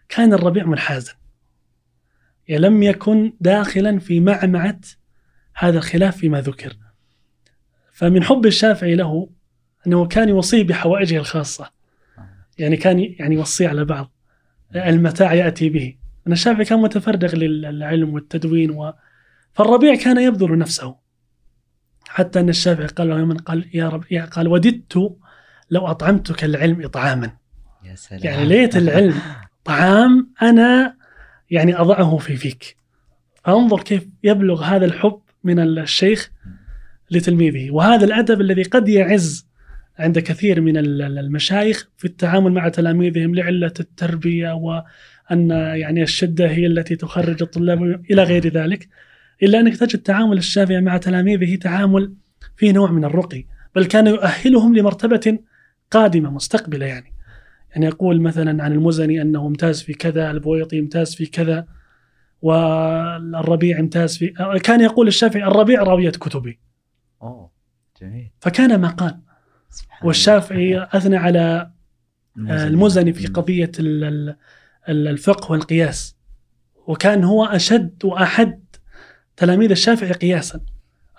[0.09, 1.13] كان الربيع منحازا
[2.47, 4.79] يعني لم يكن داخلا في معمعة
[5.57, 6.73] هذا الخلاف فيما ذكر.
[7.91, 9.29] فمن حب الشافعي له
[9.87, 11.71] أنه كان يوصيه بحوائجه الخاصة.
[12.57, 14.13] يعني كان يعني يوصيه على بعض.
[14.75, 15.95] المتاع يأتي به.
[16.27, 18.93] أن الشافعي كان متفرغ للعلم والتدوين و...
[19.53, 20.95] فالربيع كان يبذل نفسه.
[22.07, 25.17] حتى أن الشافعي قال له يوما قال يا رب يا قال وددت
[25.69, 27.37] لو أطعمتك العلم إطعاما.
[27.83, 28.21] يا سلام.
[28.23, 29.21] يعني ليت العلم
[29.63, 30.97] طعام أنا
[31.49, 32.77] يعني أضعه في فيك.
[33.43, 36.31] فانظر كيف يبلغ هذا الحب من الشيخ
[37.11, 37.71] لتلميذه.
[37.71, 39.47] وهذا الأدب الذي قد يعز
[39.99, 46.95] عند كثير من المشايخ في التعامل مع تلاميذهم لعلة التربية وأن يعني الشدة هي التي
[46.95, 48.87] تخرج الطلاب إلى غير ذلك.
[49.43, 52.13] إلا أنك تجد تعامل الشافعي مع تلاميذه تعامل
[52.57, 55.39] فيه نوع من الرقي بل كان يؤهلهم لمرتبة
[55.91, 57.13] قادمة مستقبلة يعني.
[57.71, 61.67] يعني يقول مثلا عن المزني أنه ممتاز في كذا البويطي ممتاز في كذا
[62.41, 64.27] والربيع ممتاز في
[64.63, 66.59] كان يقول الشافعي الربيع راوية كتبي.
[67.21, 67.51] أوه
[68.01, 68.31] جميل.
[68.39, 69.19] فكان ما قال.
[70.03, 70.83] والشافعي.
[70.91, 71.71] أثنى على
[72.67, 73.27] المزني في.
[73.27, 74.35] قضية ال- ال-
[74.89, 76.17] ال- الفقه والقياس.
[76.87, 78.63] وكان هو أشد وأحد
[79.37, 80.61] تلاميذ الشافعي قياسا.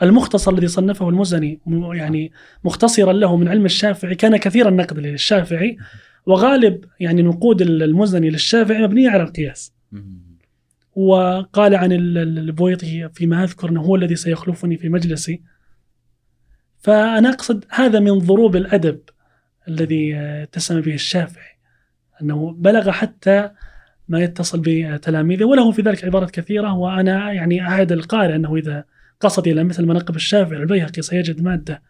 [0.02, 1.60] المختصر الذي صنفه المزني
[1.92, 2.32] يعني
[2.64, 5.76] مختصرا له من علم الشافعي كان كثير النقد للشافعي.
[6.26, 9.72] وغالب يعني نقود المزني للشافعي مبنية على القياس.
[10.98, 15.42] وقال عن ال- ال- البويطي فيما أذكر أنه هو الذي سيخلفني في مجلسي.
[16.78, 19.00] فأنا أقصد هذا من ضروب الأدب
[19.68, 21.58] الذي آه، اتسم به الشافعي
[22.22, 23.50] أنه بلغ حتى
[24.08, 28.84] ما يتصل بتلاميذه وله في ذلك عبارات كثيرة وأنا يعني أعد القارئ أنه إذا
[29.20, 31.82] قصد إلى مثل مناقب الشافعي البيهقي سيجد مادة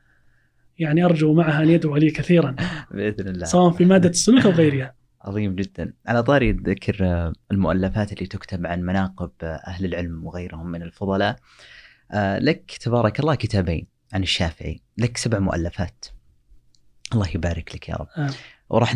[0.79, 2.57] يعني أرجو معها أن يدعو لي كثيرا
[2.95, 3.45] بإذن الله.
[3.45, 4.95] سواء في مادة السلوك أو غيرها.
[5.29, 5.93] عظيم جدا.
[6.07, 11.37] على طاري ذكر آه، المؤلفات اللي تكتب عن مناقب آه، أهل العلم وغيرهم من الفضلاء
[12.13, 16.05] آه، لك تبارك الله كتابين عن الشافعي لك سبع مؤلفات.
[17.13, 18.09] الله يبارك لك يا رب.
[18.17, 18.31] آه.
[18.71, 18.95] وراح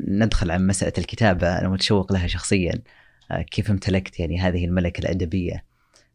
[0.00, 1.58] ندخل عن مسألة الكتابة.
[1.58, 2.82] أنا متشوق لها شخصيا.
[3.50, 5.64] كيف امتلكت يعني هذه الملكة الأدبية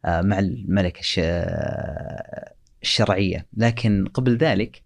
[0.08, 1.20] مع الملكة الش-
[2.84, 3.46] الشرعية.
[3.58, 4.84] لكن قبل ذلك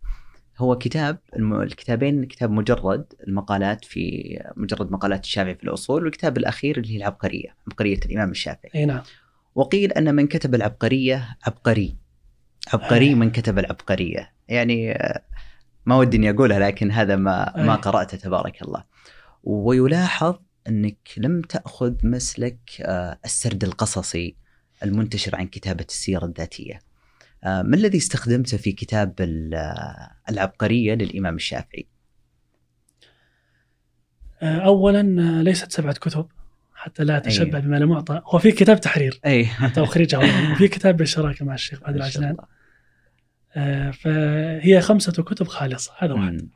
[0.60, 6.78] هو كتاب الم- الكتابين كتاب مجرد المقالات في مجرد مقالات الشافعي في الأصول والكتاب الأخير
[6.78, 8.72] اللي هي العبقرية عبقرية الإمام الشافعي.
[8.76, 9.02] أي نعم.
[9.56, 11.98] وقيل أن من كتب العبقرية عبقري.
[12.74, 13.16] عبقري.
[13.16, 14.34] من كتب العبقرية.
[14.48, 14.98] يعني
[15.86, 17.76] ما ودي إني أقولها لكن هذا ما ما.
[17.76, 18.84] قرأته تبارك الله.
[19.44, 20.36] ويلاحظ
[20.68, 24.36] أنك لم تأخذ مسلك آه، السرد القصصي
[24.84, 26.80] المنتشر عن كتابة السيرة الذاتية.
[27.44, 31.88] ما الذي استخدمته في كتاب ال- آه، العبقرية للإمام الشافعي؟
[34.42, 36.28] آه، اولا آه، ليست سبعة كتب
[36.74, 39.20] حتى لا اتشبع بما لم يعطى هو في كتاب تحرير.
[39.26, 39.46] أي.
[39.46, 40.22] حتى أخرجه.
[40.22, 42.38] أيضاً، وفي كتاب بالشراكة مع الشيخ فهد العجلان.
[43.56, 46.32] آه، فهي خمسة كتب خالصة هذا واحد.
[46.34, 46.50] مم.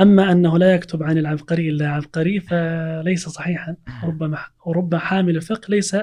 [0.00, 3.76] أما أنه لا يكتب عن العبقري إلا عبقري فليس صحيحا.
[4.04, 5.96] ربما ورب حامل فقه ليس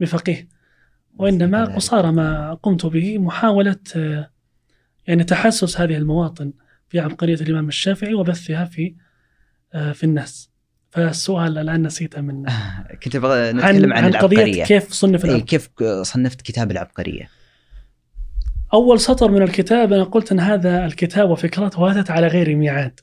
[0.00, 0.48] بفقيه.
[1.18, 1.76] وإنما كذلك.
[1.76, 4.30] قصارى ما قمت به محاولة آه،
[5.06, 6.52] يعني تحسس هذه المواطن
[6.88, 8.94] في عبقريه الإمام الشافعي وبثها في
[9.74, 10.50] آه، في الناس.
[10.90, 12.44] فالسؤال الآن نسيته من
[13.02, 14.64] كنت أبغى نتكلم عن, عن قضية العبقرية.
[14.64, 15.70] كيف صنف إيه العبقري كيف
[16.02, 17.28] صنفت كتاب العبقرية؟
[18.72, 23.00] أول سطر من الكتاب أنا قلت أن هذا الكتاب وفكرته أتت على غير ميعاد.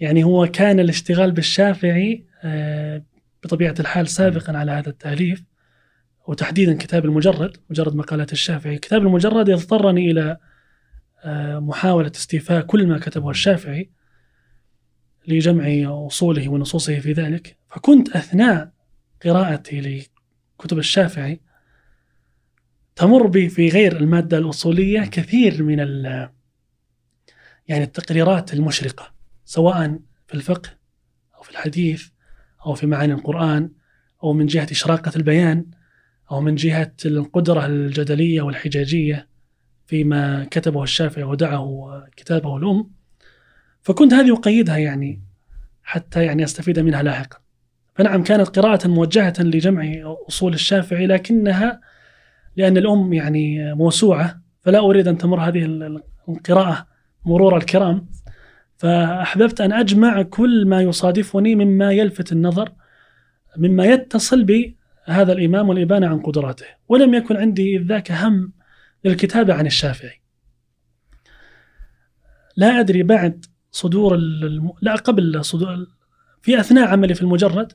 [0.00, 3.02] يعني هو كان الاشتغال بالشافعي آه،
[3.44, 5.42] بطبيعة الحال سابقا على هذا التأليف.
[6.30, 8.78] وتحديدا كتاب المجرد مجرد مقالات الشافعي.
[8.78, 10.36] كتاب المجرد يضطرني إلى
[11.24, 13.90] آه، محاولة استيفاء كل ما كتبه الشافعي
[15.28, 15.64] لجمع
[16.06, 17.56] أصوله ونصوصه في ذلك.
[17.70, 18.72] فكنت أثناء
[19.24, 20.06] قراءتي
[20.58, 21.40] لكتب الشافعي
[22.96, 25.78] تمر بي في غير المادة الأصولية كثير من
[27.68, 29.14] يعني التقريرات المشرقة
[29.44, 30.70] سواء في الفقه
[31.36, 32.08] أو في الحديث
[32.66, 33.70] أو في معاني القرآن
[34.22, 35.79] أو من جهة إشراقة البيان.
[36.30, 39.28] أو من جهة القدرة الجدلية والحجاجية
[39.86, 42.90] فيما كتبه الشافعي ودعه كتابه الأم.
[43.82, 45.20] فكنت هذه أقيدها يعني
[45.82, 47.38] حتى يعني أستفيد منها لاحقا.
[47.94, 49.92] فنعم كانت قراءة موجهة لجمع
[50.28, 51.80] أصول الشافعي لكنها
[52.56, 55.64] لأن الأم يعني موسوعة فلا أريد أن تمر هذه
[56.28, 56.86] القراءة
[57.24, 58.06] مرور الكرام.
[58.76, 62.72] فأحببت أن أجمع كل ما يصادفني مما يلفت النظر
[63.56, 64.44] مما يتصل
[65.10, 66.66] هذا الإمام والإبانة عن قدراته.
[66.88, 68.52] ولم يكن عندي إذ ذاك هم
[69.04, 70.20] للكتابة عن الشافعي.
[72.56, 74.72] لا أدري بعد صدور الم...
[74.82, 75.86] لا قبل صدور
[76.42, 77.72] في أثناء عملي في المجرد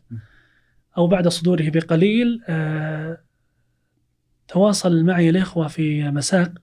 [0.98, 3.22] أو بعد صدوره بقليل آه...
[4.48, 6.54] تواصل معي الإخوة في مساق.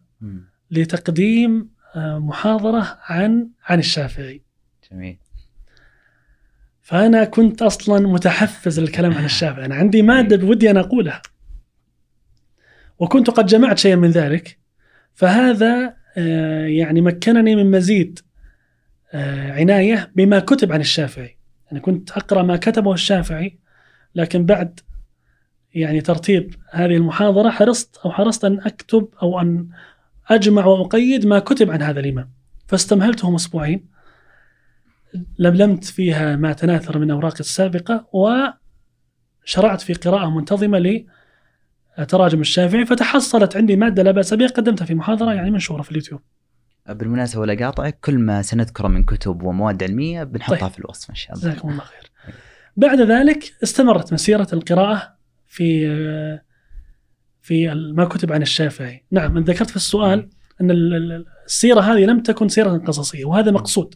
[0.70, 4.42] لتقديم آه، محاضرة عن عن الشافعي.
[4.92, 5.18] جميل.
[6.92, 11.22] فأنا كنت أصلا متحفز للكلام عن الشافعي أنا عندي مادة بودي أن أقولها.
[12.98, 14.58] وكنت قد جمعت شيئا من ذلك.
[15.14, 18.18] فهذا آه، يعني مكنني من مزيد
[19.12, 21.36] آه، عناية بما كتب عن الشافعي.
[21.72, 23.58] أنا كنت أقرأ ما كتبه الشافعي
[24.14, 24.80] لكن بعد
[25.74, 29.68] يعني ترتيب هذه المحاضرة حرصت أو حرصت أن أكتب أو أن
[30.28, 32.30] أجمع وأقيد ما كتب عن هذا الإمام.
[32.66, 33.91] فاستمهلتهم أسبوعين
[35.38, 41.04] لملمت فيها ما تناثر من أوراق السابقة وشرعت في قراءة منتظمة
[41.98, 46.20] لتراجم الشافعي فتحصلت عندي مادة لا بأس بها قدمتها في محاضرة يعني منشورة في اليوتيوب.
[46.88, 50.70] بالمناسبة ولا قاطعك كل ما سنذكره من كتب ومواد علمية بنحطها طيب.
[50.70, 51.50] في الوصف إن شاء الله.
[51.50, 52.10] جزاكم الله خير.
[52.76, 55.88] بعد ذلك استمرت مسيرة القراءة في
[57.42, 59.04] في ما كتب عن الشافعي.
[59.10, 60.28] نعم أنا ذكرت في السؤال
[60.60, 63.94] أن ال- ال- السيرة هذه لم تكن سيرة قصصية وهذا مقصود.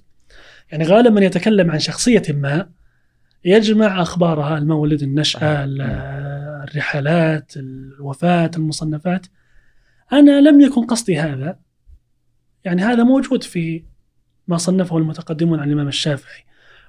[0.72, 2.68] يعني غالبا من يتكلم عن شخصية ما
[3.44, 5.80] يجمع أخبارها المولد النشأة ال-
[6.68, 9.26] الرحلات الوفاة المصنفات.
[10.12, 11.58] أنا لم يكن قصدي هذا.
[12.64, 13.84] يعني هذا موجود في
[14.48, 16.44] ما صنفه المتقدمون عن الإمام الشافعي.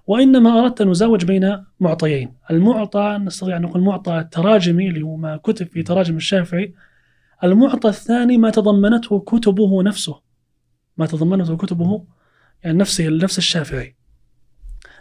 [0.08, 2.34] وإنما أردت أن أزوج بين معطيين.
[2.52, 6.74] المعطى نستطيع أن نقول معطى التراجمي اللي هو ما كتب في تراجم الشافعي.
[7.44, 10.22] المعطى الثاني ما تضمنته كتبه نفسه.
[10.98, 12.04] ما تضمنته كتبه
[12.64, 13.96] يعني نفسه نفس الشافعي.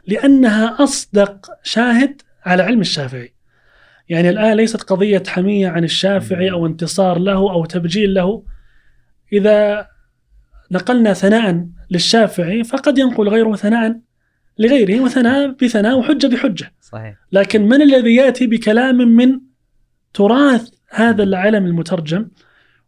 [0.06, 3.34] لأنها أصدق شاهد على علم الشافعي.
[4.08, 8.44] يعني الآن ليست قضية حمية عن الشافعي أو انتصار له أو تبجيل له.
[9.32, 9.88] إذا
[10.70, 14.00] نقلنا ثناء للشافعي فقد ينقل غيره ثناء
[14.58, 16.72] لغيره وثناء بثناء وحجة بحجة.
[16.80, 17.16] صحيح.
[17.32, 19.40] لكن من الذي يأتي بكلام من
[20.14, 22.28] تراث هذا العلم المترجم؟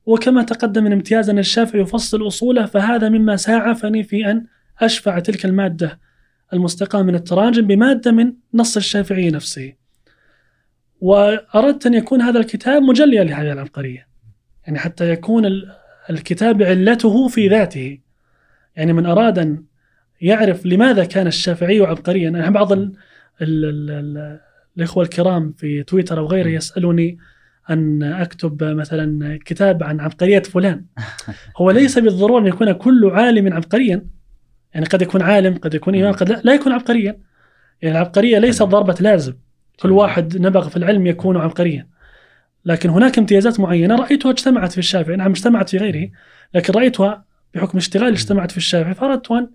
[0.07, 4.47] وكما تقدم من امتياز أن الشافعي يفصل أصوله فهذا مما ساعفني في أن
[4.81, 5.99] أشفع تلك المادة
[6.53, 9.72] المستقاة من التراجم بمادة من نص الشافعي نفسه.
[11.01, 14.09] وأردت أن يكون هذا الكتاب مجليا لهذه العبقرية.
[14.66, 15.72] يعني حتى يكون ال-
[16.11, 17.99] الكتاب علته في ذاته.
[18.76, 19.64] يعني من أراد أن
[20.20, 22.29] يعرف لماذا كان الشافعي عبقريا.
[22.29, 22.93] أنا بعض ال
[23.43, 24.41] ال ال ال
[24.76, 27.18] الإخوة الكرام في تويتر أو غيره يسألوني
[27.70, 30.85] أن أكتب مثلا كتاب عن عبقرية فلان.
[31.57, 34.07] هو ليس بالضرورة أن يكون كل عالم عبقريا.
[34.79, 37.20] يعني قد يكون عالم قد يكون إمام قد لا, لا يكون عبقريا.
[37.83, 39.35] يعني العبقرية ليست ضربة لازم.
[39.81, 41.87] كل واحد نبغ في العلم يكون عبقريا.
[42.64, 45.16] لكن هناك امتيازات معينة رأيتها اجتمعت في الشافعي.
[45.16, 46.11] نعم اجتمعت في غيره
[46.55, 47.24] لكن رأيتها
[47.55, 48.95] بحكم اشتغال اجتمعت في الشافعي.
[48.95, 49.51] فأردت أن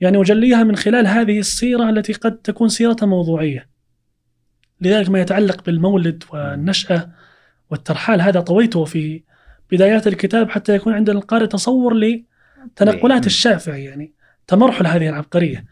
[0.00, 3.68] يعني أجليها من خلال هذه السيرة التي قد تكون سيرة موضوعية.
[4.80, 7.10] لذلك ما يتعلق بالمولد والنشأة
[7.70, 9.22] والترحال هذا طويته في
[9.70, 14.17] بدايات الكتاب حتى يكون عند القارئ تصور لتنقلات الشافعي يعني.
[14.48, 15.64] تمرحل هذه العبقرية.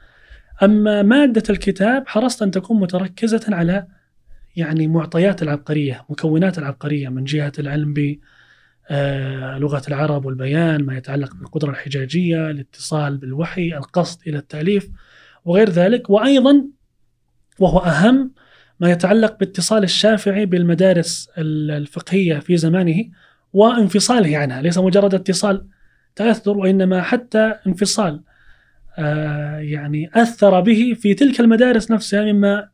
[0.63, 3.87] أما مادة الكتاب حرصت أن تكون متركزة على
[4.57, 8.19] يعني معطيات العبقرية مكونات العبقرية من جهة العلم ب
[8.91, 14.91] آه، لغة العرب والبيان ما يتعلق بالقدرة الحجاجية الاتصال بالوحي القصد إلى التأليف
[15.45, 16.65] وغير ذلك وأيضا
[17.59, 18.33] وهو أهم
[18.81, 23.05] ما يتعلق باتصال الشافعي بالمدارس الفقهية في زمانه
[23.53, 24.63] وانفصاله عنها.
[24.63, 25.67] ليس مجرد اتصال
[26.17, 28.23] تأثر وإنما حتى انفصال.
[29.59, 32.69] يعني أثر به في تلك المدارس نفسها مما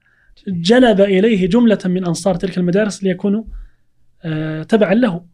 [0.49, 3.45] جلب إليه جملة من أنصار تلك المدارس ليكونوا
[4.25, 5.25] آه، تبعا له.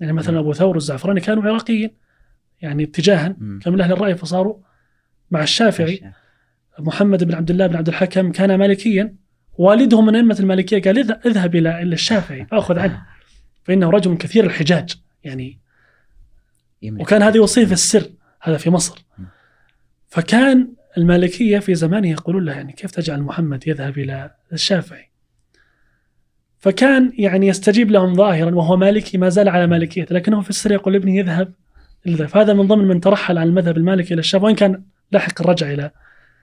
[0.00, 1.90] يعني مثلا أبو ثور الزعفراني كانوا عراقيين
[2.62, 3.28] يعني اتجاها.
[3.28, 4.56] كانوا من أهل الرأي فصاروا
[5.30, 6.12] مع الشافعي.
[6.78, 9.14] محمد بن عبد الله بن عبد الحكم كان مالكيا.
[9.58, 13.02] والده من أئمة المالكية قال اذهب- إلى الشافعي فأخذ عنه.
[13.64, 14.94] فإنه رجل كثير الحجاج
[15.24, 15.58] يعني.
[16.84, 18.10] وكان هذه وصية في السر
[18.42, 19.04] هذا في مصر.
[20.14, 25.10] فكان المالكية في زمانه يقولون له يعني كيف تجعل محمد يذهب إلى الشافعي
[26.58, 30.92] فكان يعني يستجيب لهم ظاهرا وهو مالكي ما زال على مالكيته لكنه في السر يقول
[30.92, 31.52] لابنه يذهب.
[32.28, 35.90] فهذا من ضمن من ترحل عن المذهب المالكي إلى الشافعي وإن كان لاحق الرجع إلى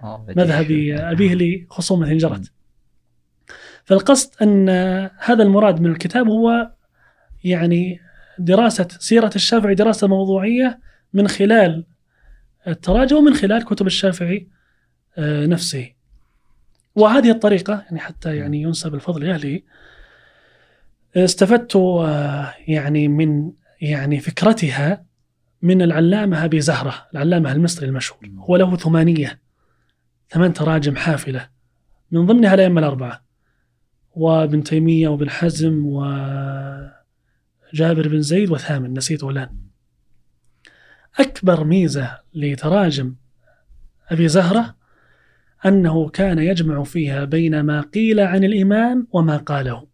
[0.04, 0.26] آه،.
[0.38, 2.52] مذهب أبيه لخصومة جرت
[3.84, 4.70] فالقصد أن
[5.18, 6.72] هذا المراد من الكتاب هو
[7.44, 8.00] يعني
[8.40, 10.80] دراسة سيرة الشافعي دراسة موضوعية
[11.14, 11.86] من خلال
[12.68, 14.48] التراجم ومن خلال كتب الشافعي
[15.18, 15.90] آه، نفسه.
[16.96, 19.62] وهذه الطريقة يعني حتى يعني ينسب الفضل لأهله
[21.16, 23.52] استفدت آه، يعني من
[23.82, 25.06] يعني فكرتها
[25.62, 28.32] من العلامة أبي زهرة العلامة المصري المشهور.
[28.38, 29.40] هو له ثمانية
[30.30, 31.50] ثمان تراجم حافلة
[32.12, 33.32] من ضمنها الأئمة الأربعة.
[34.16, 36.92] وابن تيمية وابن حزم وجابر
[38.08, 39.71] بن زيد وثامن نسيت الآن
[41.20, 43.16] أكبر ميزة لتراجم
[44.10, 44.76] أبي زهرة
[45.66, 49.88] أنه كان يجمع فيها بين ما قيل عن الإمام وما قاله.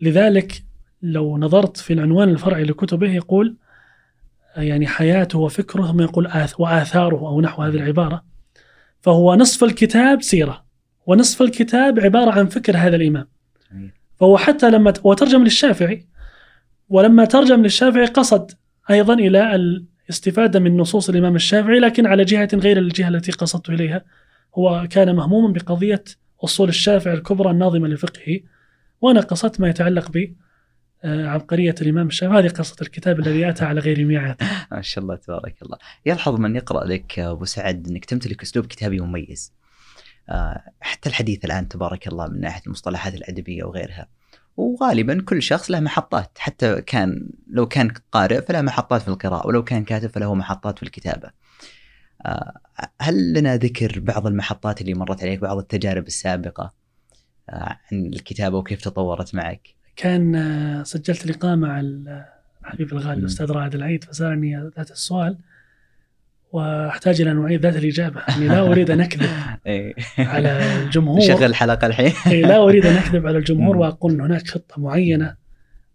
[0.00, 0.64] لذلك
[1.02, 3.56] لو نظرت في العنوان الفرعي لكتبه يقول
[4.56, 8.24] يعني حياته وفكره ثم يقول آث وآثاره أو نحو هذه العبارة.
[9.00, 10.64] فهو نصف الكتاب سيرة
[11.06, 13.28] ونصف الكتاب عبارة عن فكر هذا الإمام.
[14.20, 16.06] فهو حتى لما وترجم للشافعي
[16.88, 18.50] ولما ترجم للشافعي قصد
[18.90, 19.54] أيضا إلى
[20.12, 24.04] الاستفادة من نصوص الإمام الشافعي لكن على جهة غير الجهة التي قصدت إليها.
[24.54, 26.04] هو كان مهموما بقضية
[26.44, 28.40] أصول الشافعي الكبرى الناظمة لفقهه
[29.00, 30.34] وأنا قصدت ما يتعلق ب
[31.04, 32.38] آه، عبقرية الإمام الشافعي.
[32.38, 34.36] هذه قصة الكتاب الذي أتى على غير ميعاد.
[34.72, 35.78] ما شاء الله تبارك الله.
[36.06, 39.52] يلحظ من يقرأ لك أبو سعد أنك تمتلك أسلوب كتابي مميز.
[40.28, 44.08] آه، حتى الحديث الآن تبارك الله من ناحية المصطلحات الأدبية وغيرها.
[44.56, 49.64] وغالبا كل شخص له محطات حتى كان لو كان قارئ فله محطات في القراءة ولو
[49.64, 51.30] كان كاتب فله محطات في الكتابة.
[52.26, 52.58] آه،
[53.00, 56.72] هل لنا ذكر بعض المحطات اللي مرت عليك بعض التجارب السابقة
[57.48, 64.04] عن الكتابة وكيف تطورت معك؟ كان آه، سجلت لقاء مع الحبيب الغالي الأستاذ رائد العيد
[64.04, 65.38] فسألني ذات السؤال.
[66.52, 68.22] وأحتاج إلى ان اعيد ذات الإجابة.
[68.28, 69.28] يعني لا أريد أن أكذب
[69.66, 69.94] إيه.
[70.18, 71.18] على الجمهور.
[71.18, 72.12] نشغل الحلقة الحين.
[72.26, 75.34] إيه، لا أريد أن أكذب على الجمهور وأقول إن هناك خطة معينة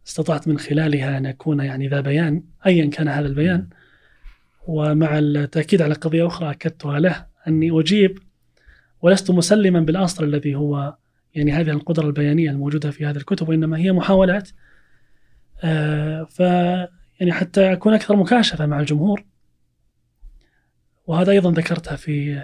[0.08, 3.68] استطعت من خلالها أن أكون يعني ذا بيان ايا كان هذا البيان.
[4.68, 8.20] ومع التأكيد على قضية أخرى أكدتها له أني أجيب
[9.02, 10.96] ولست مسلما بالأصل الذي هو
[11.36, 14.50] يعني هذه القدرة البيانية الموجودة في هذه الكتب وإنما هي محاولات.
[15.64, 16.40] آه، ف
[17.20, 19.24] يعني حتى أكون أكثر مكاشفة مع الجمهور.
[21.08, 22.44] وهذا أيضا ذكرتها في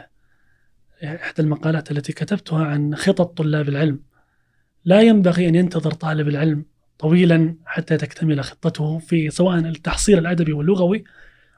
[1.04, 4.00] إحدى المقالات التي كتبتها عن خطط طلاب العلم.
[4.86, 6.66] لا ينبغي أن ينتظر طالب العلم
[7.00, 11.04] طويلا حتى تكتمل خطته في سواء التحصيل الأدبي واللغوي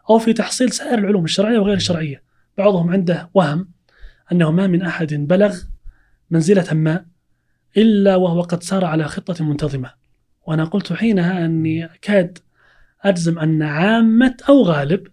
[0.10, 2.24] أو في تحصيل سائر العلوم الشرعية وغير الشرعية.
[2.58, 3.70] بعضهم عنده وهم
[4.32, 5.58] أنه ما من أحد بلغ
[6.30, 7.06] منزلة ما
[7.78, 9.94] إلا وهو قد سار على خطة منتظمة.
[10.48, 12.38] وأنا قلت حينها أني أكاد
[13.02, 15.08] أجزم أن عامة أو غالب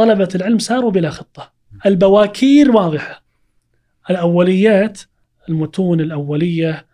[0.00, 1.52] طلبة العلم ساروا بلا خطة.
[1.86, 3.24] البواكير واضحة.
[4.10, 5.00] الأوليات
[5.48, 6.86] المتون الأولية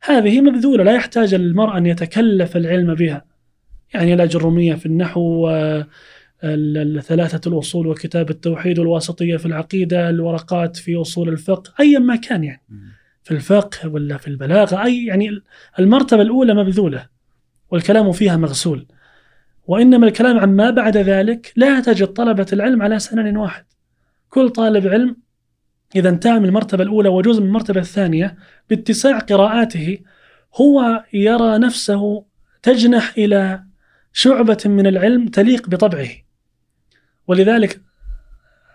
[0.00, 0.84] هذه مبذولة.
[0.84, 3.24] لا يحتاج المرء أن يتكلف العلم بها.
[3.94, 5.50] يعني الأجرمية في النحو
[6.44, 12.62] الثلاثة الأصول وكتاب التوحيد والواسطية في العقيدة الورقات في أصول الفقه أيا ما كان يعني.
[13.22, 15.42] في الفقه ولا في البلاغة أي يعني
[15.78, 17.06] المرتبة الأولى مبذولة
[17.70, 18.86] والكلام فيها مغسول.
[19.68, 23.64] وإنما الكلام عن ما بعد ذلك لا تجد طلبة العلم على سنن واحد.
[24.30, 25.16] كل طالب علم
[25.96, 28.36] إذا انتهى من المرتبة الأولى وجزء من المرتبة الثانية
[28.70, 29.98] باتساع قراءاته
[30.54, 32.24] هو يرى نفسه
[32.62, 33.64] تجنح إلى
[34.12, 36.08] شعبة من العلم تليق بطبعه.
[37.26, 37.80] ولذلك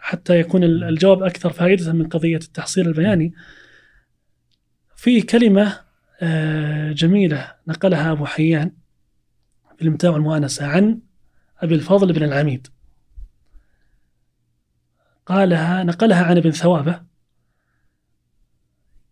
[0.01, 3.33] حتى يكون الجواب أكثر فائدة من قضية التحصيل البياني
[4.95, 5.79] في كلمة
[6.21, 8.82] آه، جميلة نقلها أبو حيان.
[9.83, 10.99] المتاع والمؤانسة عن
[11.59, 12.67] أبي الفضل بن العميد.
[15.25, 17.01] قالها نقلها عن ابن ثوابة.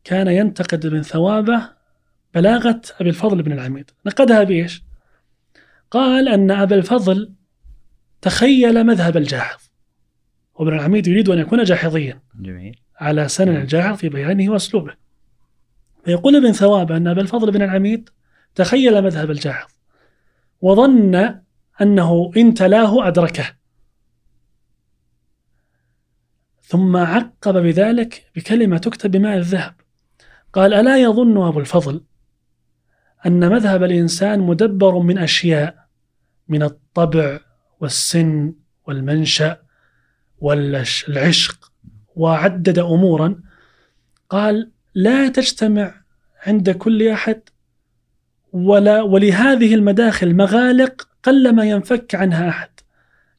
[0.04, 1.70] كان ينتقد ابن ثوابة
[2.34, 3.92] بلاغة أبي الفضل بن العميد.
[4.06, 4.84] نقدها بإيش؟
[5.92, 7.34] قال أن أبا الفضل
[8.22, 9.62] تخيل مذهب الجاحظ
[10.54, 12.22] وابن العميد يريد أن يكون جاحظيا.
[12.36, 12.80] جميل.
[12.98, 14.96] على سنن الجاحظ في بيانه وأسلوبه.
[16.06, 18.10] فيقول ابن ثواب أن أبا الفضل بن العميد
[18.56, 19.70] تخيل مذهب الجاحظ.
[20.62, 21.42] وظن
[21.82, 23.46] أنه إن تلاه أدركه.
[26.62, 29.76] ثم عقب بذلك بكلمة تكتب بماء الذهب.
[30.54, 32.04] قال ألا يظن أبو الفضل
[33.26, 35.88] أن مذهب الإنسان مدبر من أشياء
[36.48, 37.40] من الطبع
[37.80, 38.54] والسن
[38.88, 39.62] والمنشأ
[40.40, 41.72] والعشق
[42.16, 43.42] وعدد أمورا.
[44.30, 46.02] قال لا تجتمع
[46.46, 47.42] عند كل أحد
[48.54, 52.70] ولا ولهذه المداخل مغالق قلما ينفك عنها أحد.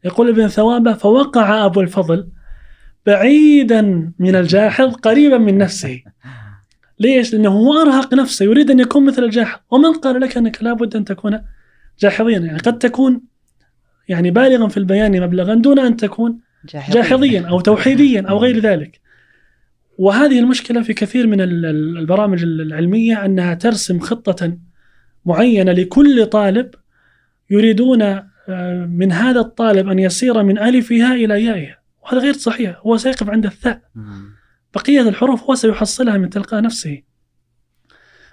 [0.05, 2.29] يقول ابن ثوابه فوقع أبو الفضل
[3.07, 6.03] بعيدا من الجاحظ قريبا من نفسه.
[7.01, 10.97] ليش؟ لأنه هو أرهق نفسه يريد أن يكون مثل الجاحظ، ومن قال لك أنك لابد
[10.97, 11.43] أن تكون
[12.01, 13.21] جاحظيا، يعني قد تكون
[14.09, 16.39] يعني بالغا في البيان مبلغا دون أن تكون
[16.91, 19.01] جاحظيا أو توحيديا أو غير ذلك.
[19.99, 24.57] وهذه المشكلة في كثير من البرامج العلمية أنها ترسم خطة
[25.25, 26.71] معينة لكل طالب
[27.51, 28.03] يريدون
[28.49, 31.79] آه، من هذا الطالب أن يسير من ألفها إلى يائها.
[32.03, 32.81] وهذا غير صحيح.
[32.87, 33.81] هو سيقف عند الثاء.
[34.75, 37.03] بقية الحروف هو سيحصلها من تلقاء نفسه.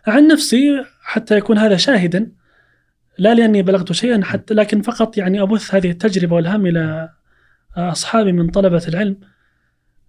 [0.07, 2.31] عن نفسي حتى يكون هذا شاهدا
[3.17, 7.09] لا لأني بلغت شيئا حتى لكن فقط يعني أبث هذه التجربة والهم إلى
[7.77, 9.17] أصحابي من طلبة العلم.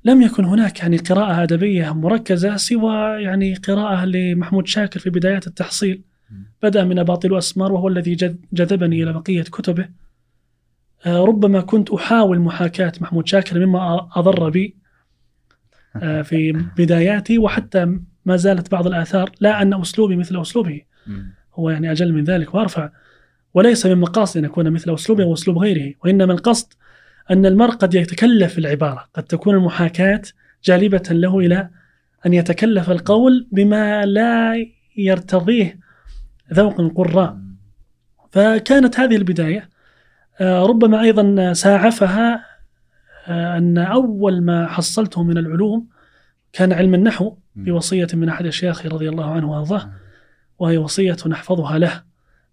[0.04, 6.02] لم يكن هناك يعني قراءة أدبية مركزة سوى يعني قراءة لمحمود شاكر في بدايات التحصيل.
[6.62, 8.14] بدأ من أباطيل وأسمار وهو الذي
[8.52, 9.88] جذبني إلى بقية كتبه.
[11.06, 14.76] آه، ربما كنت أحاول محاكاة محمود شاكر مما أضر بي
[15.96, 20.82] آه، في بداياتي وحتى ما زالت بعض الآثار لا أن أسلوبي مثل أسلوبه.
[21.54, 22.90] هو يعني أجل من ذلك وأرفع.
[23.54, 26.72] وليس من مقاصد أن أكون مثل أسلوبه أو أسلوب غيره وإنما القصد
[27.30, 30.22] أن المرء قد يتكلف العبارة قد تكون المحاكاة
[30.64, 31.70] جالبة له إلى
[32.26, 34.66] أن يتكلف القول بما لا
[34.96, 35.78] يرتضيه
[36.52, 37.38] ذوق القراء.
[38.32, 39.68] فكانت هذه البداية.
[40.40, 42.44] آه، ربما أيضا ساعفها
[43.28, 45.86] آه، أن أول ما حصلته من العلوم
[46.52, 49.90] كان علم النحو بوصية من أحد أشياخي رضي الله عنه وأرضاه
[50.58, 52.02] وهي وصية نحفظها له.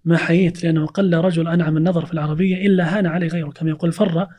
[0.05, 3.91] ما حييت لأنه قل رجل أنعم النظر في العربية إلا هان عليه غيره كما يقول
[3.91, 4.29] فرة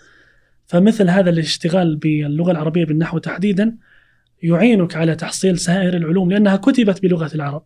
[0.67, 3.77] فمثل هذا الاشتغال باللغة العربية بالنحو تحديدا
[4.43, 7.63] يعينك على تحصيل سائر العلوم لأنها كتبت بلغة العرب.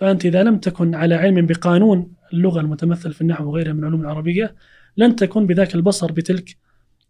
[0.00, 4.54] فأنت إذا لم تكن على علم بقانون اللغة المتمثل في النحو وغيرها من العلوم العربية
[4.96, 6.56] لن تكن بذاك البصر بتلك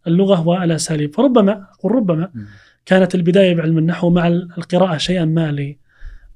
[0.07, 2.31] اللغة والأساليب فربما قل ربما
[2.85, 5.75] كانت البداية بعلم النحو مع القراءة شيئا ما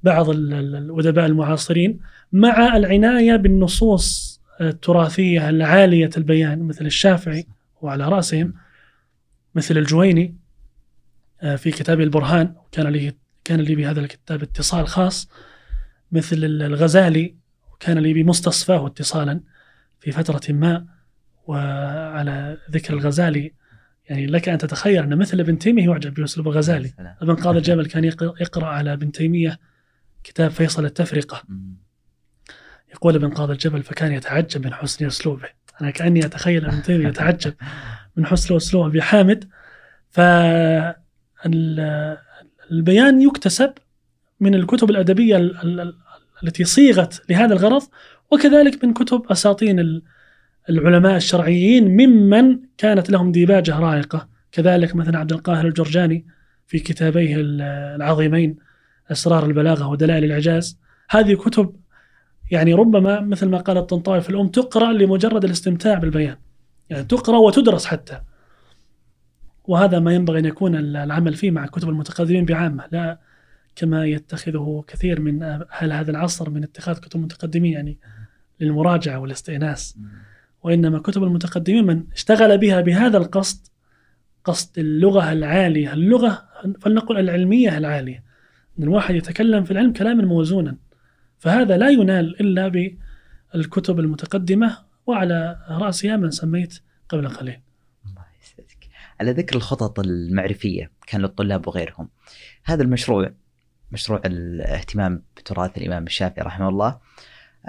[0.02, 2.00] لبعض الأدباء المعاصرين
[2.32, 7.46] مع العناية بالنصوص التراثية العالية البيان مثل الشافعي
[7.82, 8.54] وعلى رأسهم
[9.54, 10.36] مثل الجويني
[11.42, 13.12] آه، في كتاب البرهان كان لي
[13.44, 15.28] كان لي بهذا الكتاب اتصال خاص.
[16.12, 17.34] مثل الغزالي
[17.80, 19.40] كان لي بمستصفاه اتصالا
[20.00, 20.86] في فترة ما
[21.46, 23.52] وعلى ذكر الغزالي
[24.08, 26.92] يعني لك أن تتخيل أن مثل ابن تيمية يعجب بأسلوب الغزالي
[27.22, 28.04] أبن قاضي الجبل كان
[28.40, 29.58] يقرأ على ابن تيمية
[30.24, 31.42] كتاب فيصل التفرقة.
[32.92, 35.48] يقول ابن قاضي الجبل فكان يتعجب من حسن أسلوبه.
[35.80, 37.54] أنا كأني أتخيل ابن تيمية يتعجب
[38.16, 39.48] من حسن أسلوب أبي حامد
[40.10, 41.02] فالبيان
[43.22, 43.72] يكتسب
[44.40, 45.50] من الكتب الأدبية
[46.42, 47.82] التي صيغت لهذا الغرض
[48.32, 50.02] وكذلك من كتب أساطين
[50.70, 54.28] العلماء الشرعيين ممن كانت لهم ديباجة رائقة.
[54.52, 56.26] كذلك مثلا عبد القاهر الجرجاني
[56.66, 58.56] في كتابيه العظيمين
[59.12, 60.78] أسرار البلاغة ودلائل الإعجاز.
[61.10, 61.76] هذه كتب
[62.50, 66.36] يعني ربما مثل ما قال الطنطاوي في الأم تقرأ لمجرد الاستمتاع بالبيان.
[66.90, 68.20] يعني تقرأ وتدرس حتى.
[69.64, 72.84] وهذا ما ينبغي أن يكون العمل فيه مع كتب المتقدمين بعامة.
[72.92, 73.18] لا
[73.76, 77.98] كما يتخذه كثير من أهل هذا العصر من اتخاذ كتب المتقدمين يعني
[78.60, 79.98] للمراجعة والاستئناس.
[80.62, 83.66] وإنما كتب المتقدمين من اشتغل بها بهذا القصد
[84.44, 86.48] قصد اللغة العالية اللغة
[86.80, 88.24] فلنقل العلمية العالية.
[88.78, 90.76] أن الواحد يتكلم في العلم كلاما موزونا.
[91.38, 92.94] فهذا لا ينال إلا
[93.54, 97.60] بالكتب المتقدمة وعلى رأسها من سميت قبل قليل.
[99.20, 102.08] على ذكر الخطط المعرفية كان للطلاب وغيرهم
[102.64, 103.32] هذا المشروع
[103.92, 106.98] مشروع الاهتمام بتراث الإمام الشافعي رحمه الله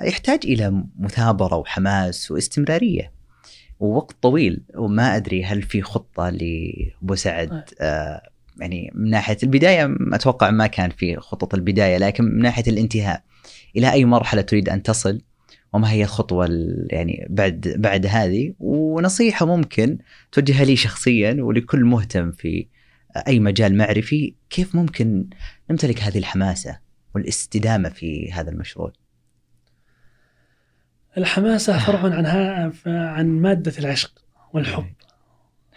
[0.03, 3.11] يحتاج إلى مثابرة وحماس واستمرارية
[3.79, 4.61] ووقت طويل.
[4.75, 7.63] وما أدري هل في خطة لأبو سعد.
[7.81, 13.23] آه يعني من ناحية البداية أتوقع ما كان في خطط البداية لكن من ناحية الانتهاء
[13.75, 15.21] إلى أي مرحلة تريد أن تصل؟
[15.73, 16.47] وما هي الخطوة
[16.89, 19.97] يعني بعد بعد هذه؟ ونصيحة ممكن
[20.31, 22.67] توجهها لي شخصيا ولكل مهتم في
[23.27, 25.29] أي مجال معرفي كيف ممكن
[25.69, 26.79] نمتلك هذه الحماسة
[27.15, 28.93] والاستدامة في هذا المشروع؟
[31.17, 34.93] الحماسة فرع عنها عن مادة العشق والحب.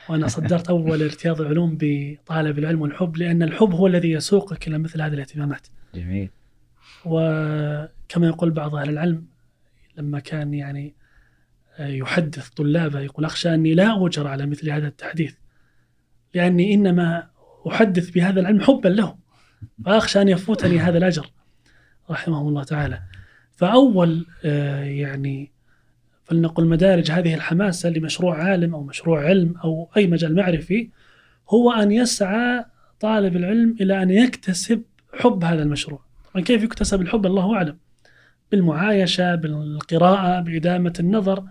[0.08, 5.02] وأنا صدرت أول ارتياض العلوم بطالب العلم والحب لأن الحب هو الذي يسوقك إلى مثل
[5.02, 5.66] هذه الاهتمامات.
[5.94, 6.30] جميل.
[7.04, 9.26] وكما يقول بعض أهل العلم
[9.96, 10.94] لما كان يعني
[11.78, 15.34] يحدث طلابه يقول أخشى أني لا أجر على مثل هذا التحديث
[16.34, 17.29] لأني إنما
[17.68, 19.16] أحدث بهذا العلم حبا له
[19.84, 21.30] فأخشى أن يفوتني هذا الأجر.
[22.10, 23.02] رحمه الله تعالى.
[23.56, 25.52] فأول آه، يعني
[26.24, 30.90] فلنقل مدارج هذه الحماسة لمشروع عالم أو مشروع علم أو أي مجال معرفي
[31.48, 32.64] هو أن يسعى
[33.00, 34.82] طالب العلم إلى أن يكتسب
[35.14, 36.00] حب هذا المشروع.
[36.32, 37.78] طبعا كيف يكتسب الحب؟ الله أعلم.
[38.52, 41.44] بالمعايشة بالقراءة بإدامة النظر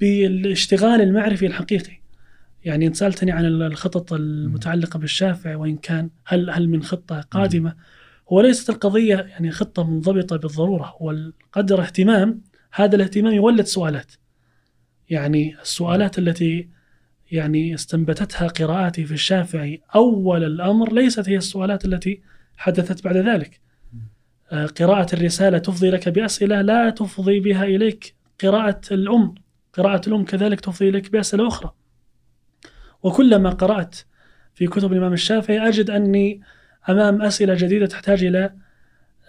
[0.00, 2.03] بالاشتغال المعرفي الحقيقي.
[2.64, 7.74] يعني انت سألتني عن الخطط المتعلقة بالشافعي وإن كان هل هل من خطة قادمة؟
[8.32, 11.16] هو ليست القضية يعني خطة منضبطة بالضرورة هو
[11.52, 12.40] قدر اهتمام
[12.72, 14.12] هذا الاهتمام يولد سؤالات.
[15.10, 16.68] يعني السؤالات التي
[17.30, 22.20] يعني استنبتتها قراءاتي في الشافعي أول الأمر ليست هي السؤالات التي
[22.56, 23.60] حدثت بعد ذلك.
[24.52, 28.14] آه، قراءة الرسالة تفضي لك بأسئلة لا تفضي بها إليك.
[28.42, 29.34] قراءة الأم
[29.72, 31.72] قراءة الأم كذلك تفضي إليك بأسئلة أخرى.
[33.04, 33.96] وكلما قرأت
[34.54, 36.40] في كتب الإمام الشافعي أجد أني
[36.88, 38.54] أمام أسئلة جديدة تحتاج إلى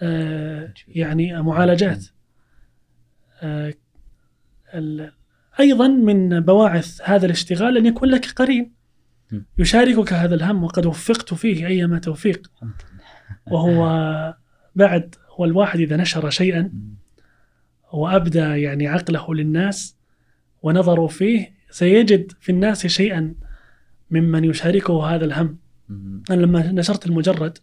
[0.02, 2.06] آه، يعني معالجات.
[3.42, 3.74] آه،
[5.60, 8.72] أيضا من بواعث هذا الاشتغال أن يكون لك قرين.
[9.58, 12.50] يشاركك هذا الهم وقد وفقت فيه أيما توفيق.
[13.46, 14.34] وهو
[14.74, 16.72] بعد هو الواحد إذا نشر شيئا
[17.92, 19.96] وأبدى يعني عقله للناس
[20.62, 23.34] ونظروا فيه سيجد في الناس شيئا
[24.10, 25.58] ممن يشاركه هذا الهم.
[26.30, 27.58] أنا لما نشرت المجرد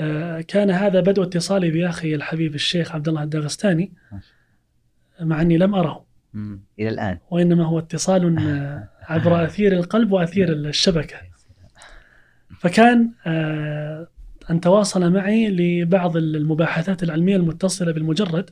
[0.00, 3.92] آه، كان هذا بدء اتصالي بأخي الحبيب الشيخ عبد الله الداغستاني
[5.20, 6.04] مع أني لم أره.
[6.78, 7.18] إلى الآن.
[7.30, 11.16] وإنما هو اتصال آه، عبر أثير القلب وأثير الشبكة.
[12.60, 14.08] فكان آه،
[14.50, 18.50] أن تواصل معي لبعض المباحثات العلمية المتصلة بالمجرد.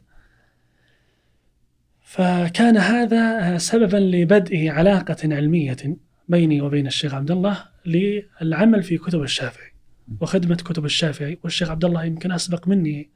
[2.01, 5.97] فكان هذا سببا لبدء علاقة علمية.
[6.29, 9.73] بيني وبين الشيخ عبد الله للعمل في كتب الشافعي
[10.21, 11.39] وخدمة كتب الشافعي.
[11.45, 13.09] والشيخ عبد الله يمكن أسبق مني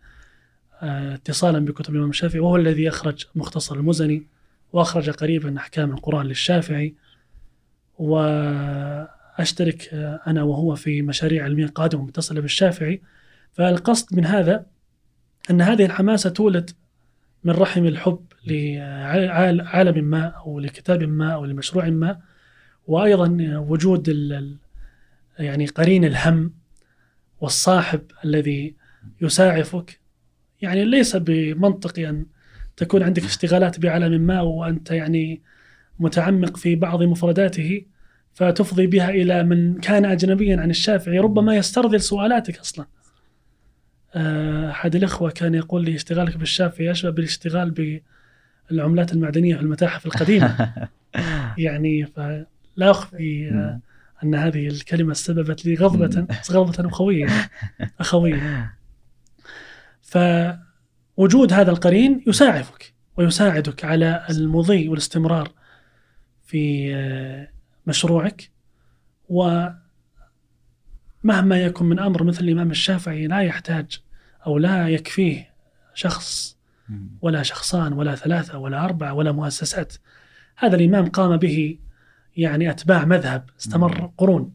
[0.82, 4.26] آه، اتصالا بكتب الإمام الشافعي وهو الذي أخرج مختصر المزني
[4.72, 6.94] وأخرج قريبا أحكام القرآن للشافعي.
[7.98, 13.02] وأشترك آه، أنا وهو في مشاريع علمية قادمة متصلة بالشافعي.
[13.52, 14.66] فالقصد من هذا
[15.50, 16.70] أن هذه الحماسة تولد
[17.44, 22.30] من رحم الحب لعالم ما أو لكتاب ما أو لمشروع ما.
[22.91, 23.36] وأيضا
[23.68, 24.09] وجود
[25.38, 26.53] يعني قرين الهم
[27.41, 28.74] والصاحب الذي
[29.20, 30.01] يساعفك.
[30.62, 32.26] يعني ليس بمنطقي أن
[32.76, 35.41] تكون عندك اشتغالات بعالم ما وأنت يعني
[35.99, 37.82] متعمق في بعض مفرداته
[38.34, 42.86] فتفضي بها إلى من كان أجنبيا عن الشافعي ربما يسترذل سؤالاتك أصلا.
[44.14, 48.01] آه، أحد الإخوة كان يقول لي اشتغالك بالشافعي أشبه بالاشتغال
[48.70, 50.72] بالعملات المعدنية في المتاحف القديمة.
[51.59, 52.07] يعني
[52.81, 53.81] فلا أخفي آه،
[54.24, 57.26] أن هذه الكلمة سببت لي غضبة غضبة أخوية
[58.01, 58.74] أخوية.
[60.03, 65.53] فوجود هذا القرين يساعدك ويساعدك على المضي والاستمرار
[66.45, 67.49] في آه،
[67.87, 68.51] مشروعك.
[69.28, 69.76] ومهما
[71.51, 74.01] يكن من أمر مثل الإمام الشافعي لا يحتاج
[74.47, 75.51] أو لا يكفيه
[75.95, 76.57] شخص
[77.22, 79.95] ولا شخصان ولا ثلاثة ولا أربعة ولا مؤسسات.
[80.57, 81.78] هذا الإمام قام به
[82.41, 84.53] يعني أتباع مذهب استمر قرون.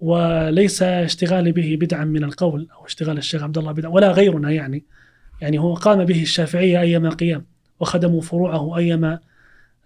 [0.00, 4.84] وليس اشتغالي به بدعا من القول أو اشتغال الشيخ عبد الله بدعا ولا غيرنا يعني.
[5.40, 7.44] يعني هو قام به الشافعية أيما قيام
[7.80, 9.18] وخدموا فروعه أيما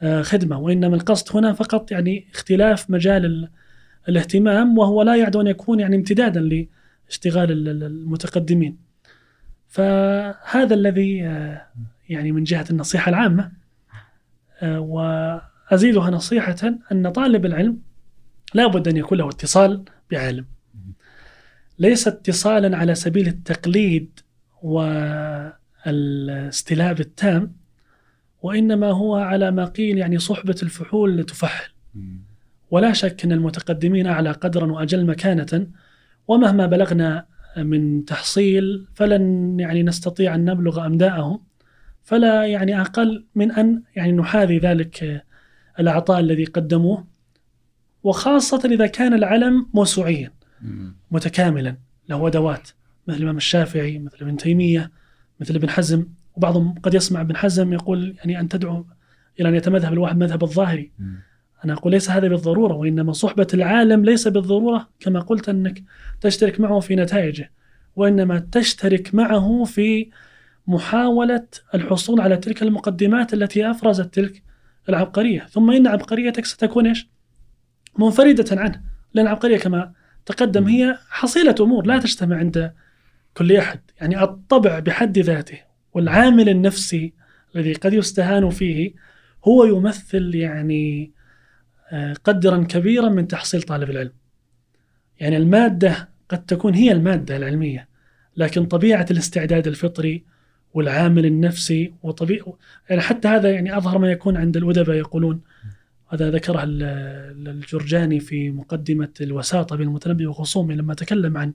[0.02, 0.58] آه، خدمة.
[0.58, 3.48] وإنما القصد هنا فقط يعني اختلاف مجال
[4.08, 6.40] الاهتمام وهو لا يعد أن يكون يعني امتدادا
[7.08, 8.76] لاشتغال المتقدمين.
[9.68, 11.66] فهذا الذي آه،
[12.08, 13.52] يعني من جهة النصيحة العامة.
[14.62, 14.80] آه،
[15.70, 16.56] وأزيدها نصيحة
[16.92, 17.78] أن طالب العلم
[18.54, 20.46] لا بد أن يكون له اتصال بعالم.
[21.78, 24.20] ليس اتصالا على سبيل التقليد
[25.86, 27.56] والاستلاب التام
[28.42, 31.72] وإنما هو على ما قيل يعني صحبة الفحول تفحل
[32.70, 35.66] ولا شك أن المتقدمين أعلى قدرا وأجل مكانة
[36.28, 41.40] ومهما بلغنا من تحصيل فلن يعني نستطيع أن نبلغ أمداءهم
[42.02, 45.24] فلا يعني أقل من أن يعني نحاذي ذلك
[45.80, 47.04] العطاء الذي قدموه
[48.02, 50.32] وخاصة إذا كان العلم موسوعيا
[51.10, 51.76] متكاملا
[52.08, 52.68] له أدوات
[53.06, 54.90] مثل الإمام الشافعي مثل ابن تيمية
[55.40, 58.86] مثل ابن حزم وبعضهم قد يسمع ابن حزم يقول يعني أن تدعو
[59.40, 60.92] إلى أن يتمذهب الواحد مذهب الظاهري.
[61.64, 65.82] أنا أقول ليس هذا بالضرورة وإنما صحبة العالم ليس بالضرورة كما قلت أنك
[66.20, 67.50] تشترك معه في نتائجه
[67.96, 70.10] وإنما تشترك معه في
[70.66, 74.42] محاولة الحصول على تلك المقدمات التي أفرزت تلك
[74.88, 75.46] العبقرية.
[75.50, 77.08] ثم إن عبقريتك ستكون إيش؟
[77.98, 78.82] منفردة عنه.
[79.14, 79.92] لأن العبقرية كما
[80.26, 82.72] تقدم هي حصيلة أمور لا تجتمع عند
[83.34, 83.80] كل أحد.
[84.00, 85.58] يعني الطبع بحد ذاته
[85.94, 87.12] والعامل النفسي
[87.56, 88.94] الذي قد يستهان فيه
[89.44, 91.12] هو يمثل يعني
[91.92, 94.12] آه، قدرا كبيرا من تحصيل طالب العلم.
[95.20, 97.88] يعني المادة قد تكون هي المادة العلمية
[98.36, 100.24] لكن طبيعة الاستعداد الفطري
[100.76, 102.56] والعامل النفسي وطبيعة
[102.90, 105.40] يعني حتى هذا يعني أظهر ما يكون عند الأدباء يقولون.
[106.08, 111.52] هذا ذكره الجرجاني في مقدمة الوساطة بين المتنبي وخصومه لما تكلم عن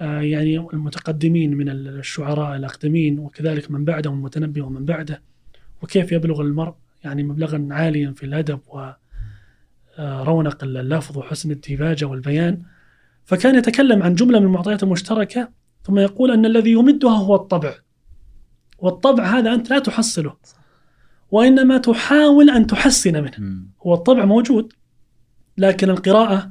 [0.00, 5.22] آه، يعني المتقدمين من الشعراء الأقدمين وكذلك من بعدهم المتنبي ومن بعده
[5.82, 8.60] وكيف يبلغ المرء يعني مبلغا عاليا في الأدب
[9.98, 12.62] ورونق اللفظ وحسن الديباجة والبيان.
[13.24, 15.48] فكان يتكلم عن جملة من المعطيات المشتركة
[15.82, 17.83] ثم يقول أن الذي يمدها هو الطبع.
[18.84, 20.36] والطبع هذا أنت لا تحصله
[21.30, 23.62] وإنما تحاول أن تحسن منه.
[23.82, 24.72] هو الطبع موجود
[25.58, 26.50] لكن القراءة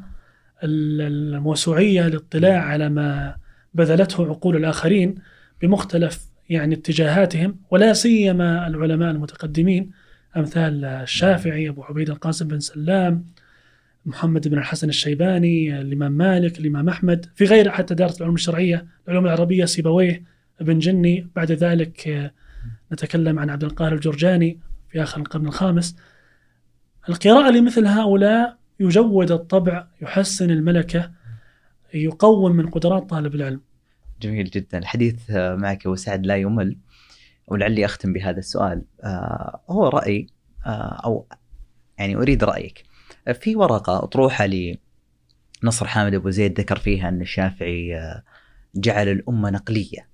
[0.63, 3.35] الموسوعية الاطلاع على ما
[3.73, 5.15] بذلته عقول الآخرين
[5.61, 9.91] بمختلف يعني اتجاهاتهم ولا سيما العلماء المتقدمين
[10.37, 13.25] أمثال الشافعي أبو عبيد القاسم بن سلام
[14.05, 19.25] محمد بن الحسن الشيباني الإمام مالك الإمام أحمد في غير حتى دارة العلوم الشرعية العلوم
[19.25, 20.32] العربية سيبويه.
[20.61, 21.27] ابن جني.
[21.35, 22.31] بعد ذلك
[22.91, 24.59] نتكلم عن عبد القاهر الجرجاني
[24.89, 25.95] في آخر القرن الخامس.
[27.09, 31.11] القراءة لمثل هؤلاء يجود الطبع يحسن الملكة
[31.93, 33.61] يقوم من قدرات طالب العلم.
[34.21, 34.77] جميل جدا.
[34.77, 36.77] الحديث معك أبو سعد لا يمل
[37.47, 38.85] ولعلي أختم بهذا السؤال.
[39.03, 40.27] آه، هو رأي
[40.65, 41.27] آه، أو
[41.99, 42.83] يعني أريد رأيك.
[43.33, 44.45] في ورقة أطروحة
[45.63, 48.23] لنصر حامد أبو زيد ذكر فيها أن الشافعي آه،
[48.75, 50.12] جعل الأمة نقلية.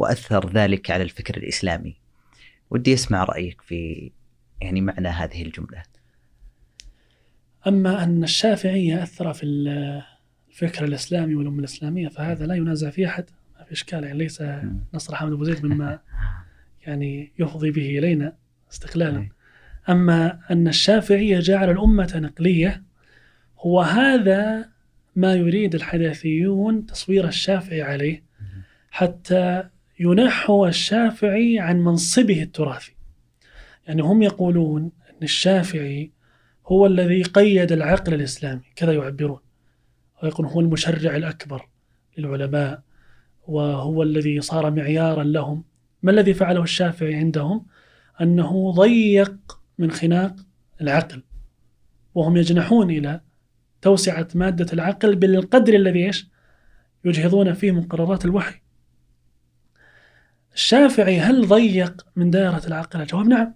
[0.00, 1.96] وأثر ذلك على الفكر الإسلامي.
[2.70, 4.10] ودي أسمع رأيك في
[4.60, 5.82] يعني معنى هذه الجملة.
[7.66, 9.46] أما أن الشافعي أثر في
[10.48, 13.24] الفكر الإسلامي والأمة الإسلامية فهذا لا ينازع فيه أحد.
[13.58, 14.42] ما في إشكال يعني ليس
[14.94, 15.98] نصر حامد أبو زيد مما
[16.86, 18.36] يعني يفضي به إلينا
[18.72, 19.28] استقلالا.
[19.88, 22.82] أما أن الشافعية جعل الأمة نقلية
[23.58, 24.68] هو هذا
[25.16, 28.30] ما يريد الحداثيون تصوير الشافعي عليه.
[28.90, 29.69] حتى
[30.00, 32.92] ينحو الشافعي عن منصبه التراثي.
[33.86, 36.12] يعني هم يقولون أن الشافعي
[36.66, 39.40] هو الذي قيد العقل الإسلامي كذا يعبرون.
[40.22, 41.68] ويقول هو المشرع الأكبر
[42.18, 42.82] للعلماء
[43.46, 45.64] وهو الذي صار معيارا لهم.
[46.02, 47.66] ما الذي فعله الشافعي عندهم؟
[48.20, 50.36] أنه ضيق من خناق
[50.80, 51.22] العقل.
[52.14, 53.20] وهم يجنحون إلى
[53.82, 56.28] توسعة مادة العقل بالقدر الذي إيش؟
[57.04, 58.60] يجهضون فيه مقررات الوحي.
[60.54, 63.54] الشافعي هل ضيق من دائرة العقل؟ الجواب نعم.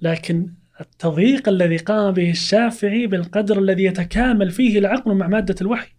[0.00, 0.50] لكن
[0.80, 5.92] التضييق الذي قام به الشافعي بالقدر الذي يتكامل فيه العقل مع مادة الوحي.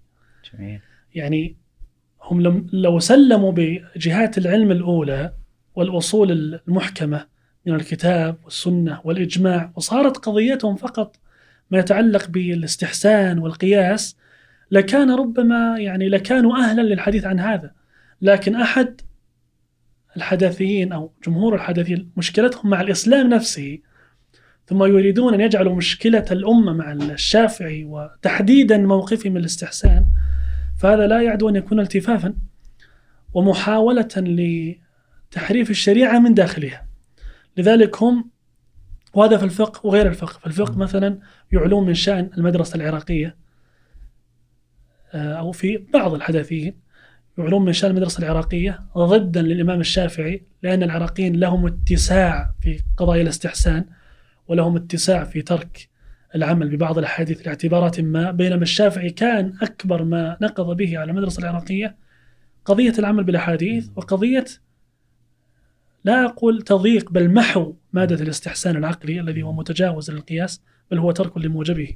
[0.54, 0.80] جميل.
[1.16, 1.56] يعني
[2.22, 5.34] هم لو سلموا بجهات العلم الأولى
[5.76, 6.32] والأصول
[6.68, 7.26] المحكمة
[7.66, 11.16] من الكتاب والسنة والإجماع وصارت قضيتهم فقط
[11.72, 14.18] ما يتعلق بالاستحسان والقياس
[14.72, 17.72] لكان ربما يعني لكانوا أهلا للحديث عن هذا.
[18.22, 19.02] لكن أحد
[20.18, 23.80] الحداثيين أو جمهور الحداثيين مشكلتهم مع الإسلام نفسه
[24.68, 30.06] ثم يريدون أن يجعلوا مشكلة الأمة مع الشافعي وتحديدا موقفه من الاستحسان
[30.78, 32.36] فهذا لا يعدو أن يكون التفافا
[33.34, 36.88] ومحاولة لتحريف الشريعة من داخلها.
[37.58, 38.30] لذلك هم
[39.14, 40.40] وهذا في الفقه وغير الفقه.
[40.40, 41.20] في الفقه مثلا
[41.52, 43.36] يعلون من شأن المدرسة العراقية
[45.14, 46.85] آه، أو في بعض الحداثيين
[47.38, 53.86] يعلون من شأن المدرسة العراقية ضدا للإمام الشافعي لأن العراقيين لهم اتساع في قضايا الاستحسان
[54.48, 55.90] ولهم اتساع في ترك
[56.36, 61.96] العمل ببعض الأحاديث لاعتبارات ما بينما الشافعي كان أكبر ما نقض به على المدرسة العراقية
[62.66, 64.46] قضية العمل بالأحاديث وقضية
[66.04, 71.38] لا أقول تضييق بل محو مادة الاستحسان العقلي الذي هو متجاوز للقياس بل هو ترك
[71.38, 71.96] لموجبه.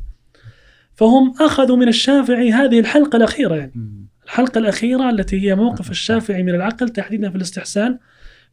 [0.95, 3.73] فهم أخذوا من الشافعي هذه الحلقة الأخيرة يعني.
[4.29, 7.99] الحلقة الأخيرة التي هي موقف الشافعي من العقل تحديدا في الاستحسان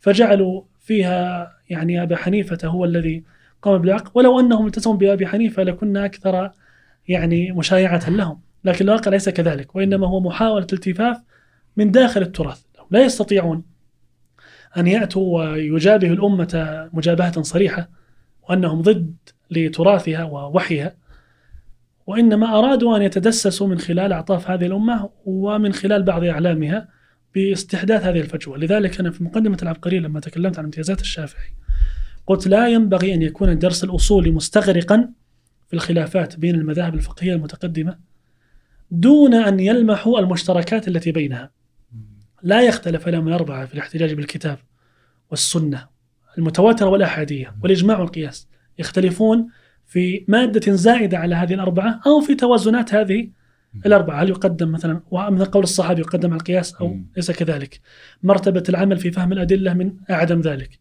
[0.00, 3.24] فجعلوا فيها يعني أبا حنيفة هو الذي
[3.62, 4.10] قام بالعقل.
[4.14, 6.50] ولو أنهم التزموا بأبي حنيفة لكنا أكثر
[7.08, 8.40] يعني مشايعة لهم.
[8.64, 11.22] لكن الواقع ليس كذلك وإنما هو محاولة التفاف
[11.76, 12.62] من داخل التراث.
[12.90, 13.62] لا يستطيعون
[14.76, 17.88] أن يأتوا ويجابهوا الأمة مجابهة صريحة
[18.48, 19.14] وأنهم ضد
[19.50, 20.94] لتراثها ووحيها.
[22.06, 26.88] وإنما أرادوا أن يتدسسوا من خلال أعطاف هذه الأمة ومن خلال بعض أعلامها
[27.34, 31.48] باستحداث هذه الفجوة لذلك أنا في مقدمة العبقرية لما تكلمت عن امتيازات الشافعي
[32.26, 35.08] قلت لا ينبغي أن يكون الدرس الأصولي مستغرقا
[35.68, 37.98] في الخلافات بين المذاهب الفقهية المتقدمة
[38.90, 41.50] دون أن يلمحوا المشتركات التي بينها.
[42.42, 44.58] لا يختلف من أربعة في الاحتجاج بالكتاب
[45.30, 45.86] والسنة
[46.38, 48.48] المتواترة والأحادية والإجماع والقياس.
[48.78, 49.48] يختلفون
[49.96, 53.28] في مادة زائدة على هذه الأربعة أو في توازنات هذه
[53.86, 54.22] الأربعة.
[54.22, 57.80] هل يقدم مثلا ومن قول الصحابي يقدم على القياس أو ليس كذلك؟
[58.22, 60.78] مرتبة العمل في فهم الأدلة من أعدم ذلك.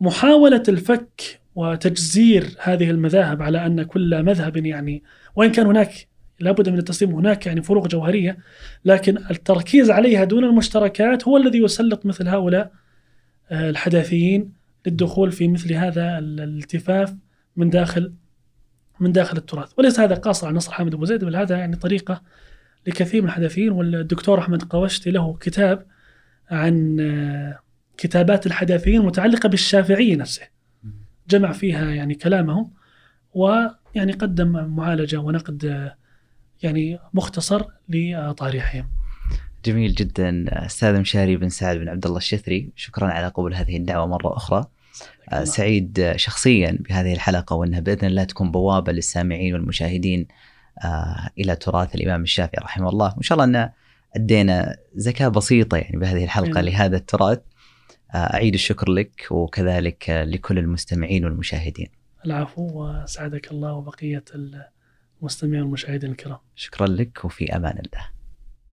[0.00, 5.02] فمحاولة الفك وتجزير هذه المذاهب على أن كل مذهب يعني
[5.36, 6.06] وإن كان هناك
[6.40, 8.38] لابد من التسليم هناك يعني فروق جوهرية
[8.84, 12.72] لكن التركيز عليها دون المشتركات هو الذي يسلط مثل هؤلاء
[13.50, 17.14] آه، الحداثيين للدخول في مثل هذا الالتفاف
[17.56, 18.14] من داخل
[19.00, 22.22] من داخل التراث وليس هذا قاصر على نصر حامد أبو زيد بل هذا يعني طريقة
[22.86, 25.86] لكثير من الحداثيين والدكتور أحمد قوشتي له كتاب
[26.50, 27.58] عن آه،
[27.96, 30.42] كتابات الحداثيين متعلقة بالشافعي نفسه
[31.28, 32.70] جمع فيها يعني كلامهم
[33.34, 35.96] ويعني قدم معالجة ونقد آه،
[36.62, 38.88] يعني مختصر لطارحهم.
[39.64, 44.06] جميل جدا أستاذ مشاري بن سعد بن عبد الله الشثري شكرا على قبول هذه الدعوة
[44.06, 44.66] مرة أخرى.
[45.32, 50.26] آه، سعيد شخصيا بهذه الحلقة وأنها بإذن الله تكون بوابة للسامعين والمشاهدين
[50.84, 53.70] آه، إلى تراث الإمام الشافعي رحمه الله وإن شاء الله أن
[54.16, 56.68] أدينا زكاة بسيطة يعني بهذه الحلقة مم.
[56.68, 57.38] لهذا التراث
[58.14, 61.88] آه، أعيد الشكر لك وكذلك لكل المستمعين والمشاهدين.
[62.26, 64.24] العفو وسعدك الله وبقيه
[65.22, 66.38] المستمعين والمشاهدين الكرام.
[66.56, 68.13] شكرا لك وفي أمان الله.